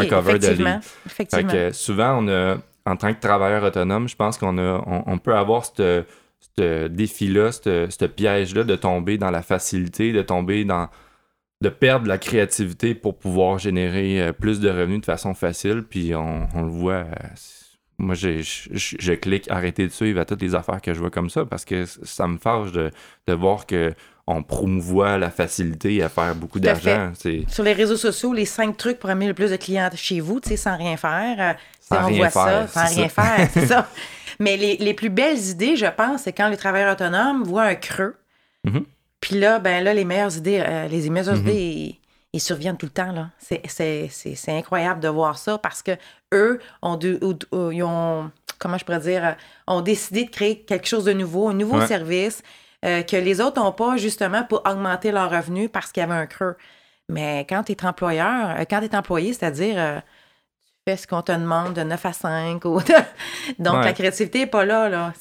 cover 0.10 0.38
de 0.40 0.48
livre. 0.50 0.80
Effectivement. 1.06 1.50
Fait 1.50 1.70
que 1.72 1.76
souvent, 1.76 2.24
on 2.24 2.28
a, 2.28 2.58
en 2.86 2.96
tant 2.96 3.14
que 3.14 3.20
travailleur 3.20 3.64
autonome, 3.64 4.08
je 4.08 4.16
pense 4.16 4.38
qu'on 4.38 4.58
a, 4.58 4.84
on, 4.86 5.18
peut 5.18 5.36
avoir 5.36 5.66
ce 5.66 6.88
défi-là, 6.88 7.52
ce 7.52 8.06
piège-là 8.06 8.64
de 8.64 8.76
tomber 8.76 9.18
dans 9.18 9.32
la 9.32 9.42
facilité, 9.42 10.12
de 10.12 10.22
tomber 10.22 10.66
dans 10.66 10.90
de 11.62 11.70
perdre 11.70 12.08
la 12.08 12.18
créativité 12.18 12.96
pour 12.96 13.18
pouvoir 13.20 13.60
générer 13.60 14.34
plus 14.34 14.60
de 14.60 14.70
revenus 14.70 15.02
de 15.02 15.06
façon 15.06 15.36
facile. 15.36 15.84
Puis 15.88 16.14
on, 16.16 16.48
le 16.56 16.70
voit, 16.70 17.06
moi, 18.00 18.16
je, 18.16 18.42
je, 18.42 19.14
clique 19.14 19.50
arrêter 19.50 19.86
de 19.86 19.92
suivre 19.92 20.20
à 20.20 20.26
toutes 20.26 20.42
les 20.42 20.56
affaires 20.56 20.82
que 20.82 20.94
je 20.94 21.00
vois 21.00 21.12
comme 21.12 21.30
ça 21.30 21.46
parce 21.46 21.64
que 21.64 21.86
ça 21.86 22.28
me 22.28 22.38
fâche 22.38 22.72
de, 22.72 22.90
de 23.28 23.34
voir 23.34 23.68
que 23.68 23.94
on 24.28 24.44
promouvoit 24.44 25.18
la 25.18 25.30
facilité 25.30 26.02
à 26.04 26.10
faire 26.10 26.36
beaucoup 26.36 26.60
d'argent. 26.60 27.12
Sur 27.48 27.64
les 27.64 27.74
réseaux 27.74 27.98
sociaux, 27.98 28.34
les 28.34 28.46
cinq 28.46 28.78
trucs 28.78 29.00
pour 29.00 29.10
amener 29.10 29.28
le 29.28 29.34
plus 29.34 29.52
de 29.52 29.56
clients 29.56 29.90
chez 29.96 30.20
vous, 30.20 30.40
sans 30.56 30.78
rien 30.78 30.98
faire. 30.98 31.36
Euh, 31.40 31.54
sans 31.80 32.04
on 32.04 32.08
rien 32.08 32.18
voit 32.18 32.30
faire, 32.30 32.70
ça, 32.70 32.88
sans 32.88 32.96
rien 32.96 33.10
faire, 33.10 33.50
c'est 33.52 33.66
ça. 33.66 33.88
Mais 34.40 34.58
les, 34.58 34.78
les, 34.78 34.94
plus 34.94 35.10
belles 35.10 35.40
idées, 35.40 35.76
je 35.76 35.86
pense, 35.86 36.24
c'est 36.24 36.34
quand 36.34 36.50
les 36.50 36.58
travailleurs 36.58 36.94
autonomes 36.94 37.44
voient 37.44 37.66
un 37.66 37.76
creux. 37.76 38.16
Mm-hmm. 38.66 38.84
Puis 39.20 39.40
là, 39.40 39.60
ben 39.60 39.84
là, 39.84 39.94
les 39.94 40.06
meilleures 40.06 40.36
idées, 40.36 40.64
euh, 40.66 40.88
les 40.88 41.10
meilleures 41.10 41.36
mm-hmm. 41.36 41.42
idées, 41.42 42.00
ils 42.34 42.40
surviennent 42.40 42.78
tout 42.78 42.88
le 42.88 42.92
temps. 42.92 43.12
Là. 43.12 43.30
C'est, 43.40 44.38
incroyable 44.48 45.00
de 45.00 45.10
voir 45.10 45.38
ça 45.38 45.58
parce 45.58 45.84
que 45.84 45.92
eux 46.34 46.60
ont, 46.82 46.98
ont, 47.52 48.32
comment 48.58 48.78
je 48.78 48.86
pourrais 48.86 49.00
dire, 49.00 49.36
ont 49.68 49.82
décidé 49.82 50.26
de 50.26 50.30
créer 50.30 50.60
quelque 50.60 50.88
chose 50.88 51.04
de 51.04 51.14
nouveau, 51.14 51.50
un 51.50 51.54
nouveau 51.54 51.86
service 51.86 52.42
euh, 52.84 53.04
que 53.04 53.16
les 53.16 53.42
autres 53.42 53.62
n'ont 53.62 53.72
pas 53.72 53.98
justement 53.98 54.44
pour 54.44 54.64
augmenter 54.66 55.12
leurs 55.12 55.30
revenus 55.30 55.70
parce 55.72 55.92
qu'il 55.92 56.02
y 56.02 56.04
avait 56.04 56.14
un 56.14 56.26
creux. 56.26 56.56
Mais 57.10 57.46
quand 57.48 57.64
tu 57.64 57.74
es 57.74 57.86
employeur, 57.86 58.58
euh, 58.58 58.64
quand 58.70 58.80
tu 58.80 58.86
es 58.86 58.96
employé, 58.96 59.34
c'est-à-dire 59.34 59.76
euh, 59.78 60.00
tu 60.00 60.72
fais 60.88 60.98
ce 60.98 61.06
qu'on 61.06 61.22
te 61.22 61.32
demande 61.32 61.74
de 61.74 61.84
9 61.84 62.06
à 62.06 62.14
5 62.14 62.66
ou 62.66 62.80
donc 63.60 63.84
la 63.84 63.94
créativité 63.94 64.40
n'est 64.40 64.48
pas 64.48 64.66
là, 64.66 64.90
là. 64.90 65.14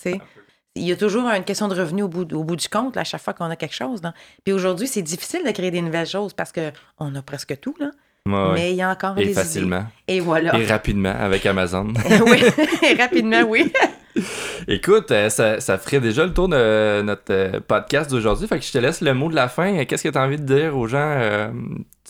Il 0.77 0.85
y 0.85 0.92
a 0.92 0.96
toujours 0.96 1.27
une 1.29 1.44
question 1.44 1.68
de 1.68 1.75
revenu 1.75 2.05
au 2.05 2.09
bout, 2.09 2.33
au 2.33 2.44
bout 2.44 2.57
du 2.57 2.68
compte 2.68 2.96
à 2.96 3.05
chaque 3.05 3.20
fois 3.20 3.35
qu'on 3.35 3.51
a 3.51 3.57
quelque 3.57 3.75
chose. 3.75 4.01
Puis 4.44 4.53
aujourd'hui, 4.53 4.87
c'est 4.87 5.03
difficile 5.03 5.44
de 5.44 5.51
créer 5.51 5.70
des 5.70 5.83
nouvelles 5.83 6.07
choses 6.07 6.33
parce 6.33 6.53
qu'on 6.53 7.14
a 7.14 7.23
presque 7.23 7.59
tout. 7.61 7.75
Là. 7.81 7.90
Mais 8.26 8.72
il 8.72 8.76
y 8.76 8.83
a 8.83 8.90
encore 8.90 9.18
et 9.18 9.33
facilement. 9.33 9.85
Et 10.06 10.20
voilà. 10.20 10.56
Et 10.59 10.66
rapidement 10.66 11.14
avec 11.18 11.46
Amazon. 11.46 11.92
oui, 12.26 12.42
et 12.83 12.94
rapidement, 13.00 13.42
oui. 13.42 13.72
Écoute, 14.68 15.11
euh, 15.11 15.30
ça, 15.30 15.61
ça, 15.61 15.78
ferait 15.78 16.00
déjà 16.00 16.24
le 16.24 16.33
tour 16.33 16.48
de 16.48 17.02
notre 17.02 17.33
euh, 17.33 17.61
podcast 17.61 18.11
d'aujourd'hui. 18.11 18.46
Fait 18.46 18.59
que 18.59 18.64
je 18.64 18.72
te 18.72 18.78
laisse 18.78 19.00
le 19.00 19.14
mot 19.14 19.28
de 19.28 19.35
la 19.35 19.48
fin. 19.48 19.85
Qu'est-ce 19.85 20.02
que 20.02 20.09
tu 20.09 20.18
as 20.18 20.22
envie 20.22 20.37
de 20.37 20.42
dire 20.42 20.76
aux 20.76 20.87
gens? 20.87 20.98
Euh, 20.98 21.48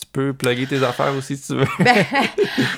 tu 0.00 0.06
peux 0.12 0.32
plugger 0.32 0.66
tes 0.66 0.82
affaires 0.82 1.14
aussi 1.14 1.36
si 1.36 1.48
tu 1.48 1.58
veux? 1.58 1.66
Ben, 1.78 2.04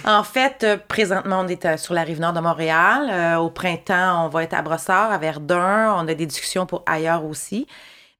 en 0.05 0.25
fait, 0.25 0.67
présentement, 0.89 1.45
on 1.45 1.49
est 1.49 1.77
sur 1.77 1.95
la 1.95 2.03
rive 2.03 2.21
nord 2.21 2.33
de 2.33 2.41
Montréal. 2.41 3.39
au 3.39 3.51
printemps, 3.51 4.27
on 4.27 4.29
va 4.29 4.43
être 4.43 4.55
à 4.55 4.63
Brossard, 4.63 5.13
à 5.13 5.19
Verdun. 5.19 5.95
On 5.97 6.09
a 6.09 6.15
des 6.15 6.27
discussions 6.27 6.67
pour 6.67 6.83
ailleurs 6.87 7.25
aussi. 7.25 7.67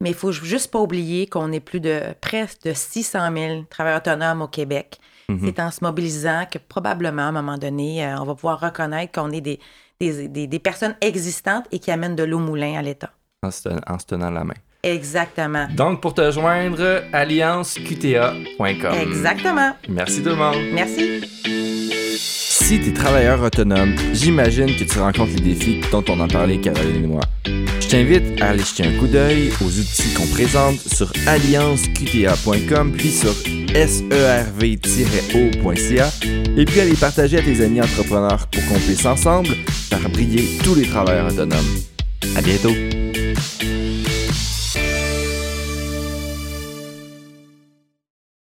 Mais 0.03 0.11
il 0.11 0.17
faut 0.17 0.33
juste 0.33 0.71
pas 0.71 0.81
oublier 0.81 1.29
qu'on 1.29 1.53
est 1.53 1.61
plus 1.61 1.81
de 1.81 2.01
presque 2.21 2.65
de 2.65 2.73
600 2.75 3.35
000 3.35 3.63
travailleurs 3.71 4.01
autonomes 4.01 4.43
au 4.43 4.49
Québec. 4.49 4.99
Mhm. 5.29 5.41
C'est 5.45 5.61
en 5.61 5.71
se 5.71 5.79
mobilisant 5.83 6.45
que 6.51 6.59
probablement, 6.59 7.23
à 7.23 7.27
un 7.27 7.33
moment 7.33 7.57
donné, 7.57 8.05
on 8.19 8.25
va 8.25 8.35
pouvoir 8.35 8.61
reconnaître 8.61 9.13
qu'on 9.13 9.31
est 9.31 9.41
des, 9.41 9.61
des, 10.01 10.59
personnes 10.59 10.97
existantes 11.01 11.67
et 11.71 11.79
qui 11.79 11.91
amènent 11.91 12.17
de 12.17 12.25
l'eau 12.25 12.41
moulin 12.41 12.77
à 12.79 12.83
l'État. 12.83 13.11
En, 13.45 13.51
se 13.51 14.07
tenant 14.07 14.31
la 14.31 14.45
main. 14.45 14.55
Exactement. 14.83 15.69
Donc, 15.75 16.01
pour 16.01 16.15
te 16.15 16.31
joindre, 16.31 17.03
allianceqta.com. 17.13 18.95
Exactement. 18.95 19.77
Merci 19.89 20.23
tout 20.23 20.31
le 20.31 20.37
monde. 20.37 20.57
Merci. 20.73 21.23
Si 22.63 22.79
tu 22.79 22.91
es 22.91 22.93
travailleur 22.93 23.43
autonome, 23.43 23.95
j'imagine 24.13 24.67
que 24.77 24.85
tu 24.85 24.99
rencontres 24.99 25.33
les 25.35 25.55
défis 25.55 25.81
dont 25.91 26.05
on 26.09 26.21
en 26.21 26.29
parlait 26.29 26.59
Caroline 26.59 27.05
et 27.05 27.07
moi. 27.09 27.23
Je 27.45 27.89
t'invite 27.89 28.41
à 28.41 28.51
aller 28.51 28.63
jeter 28.63 28.85
un 28.87 28.97
coup 28.99 29.09
d'œil 29.09 29.51
aux 29.61 29.79
outils 29.81 30.15
qu'on 30.15 30.29
présente 30.29 30.79
sur 30.79 31.13
allianceqta.com 31.27 32.93
puis 32.93 33.11
sur 33.11 33.35
serv-o.ca 33.75 34.11
et 36.57 36.65
puis 36.65 36.81
à 36.81 36.85
les 36.85 36.95
partager 36.95 37.39
à 37.39 37.43
tes 37.43 37.61
amis 37.63 37.83
entrepreneurs 37.83 38.47
pour 38.47 38.65
qu'on 38.67 38.79
puisse 38.79 39.05
ensemble 39.07 39.51
faire 39.91 40.09
briller 40.09 40.59
tous 40.63 40.77
les 40.77 40.87
travailleurs 40.87 41.33
autonomes. 41.33 41.59
À 42.37 42.43
bientôt! 42.43 43.02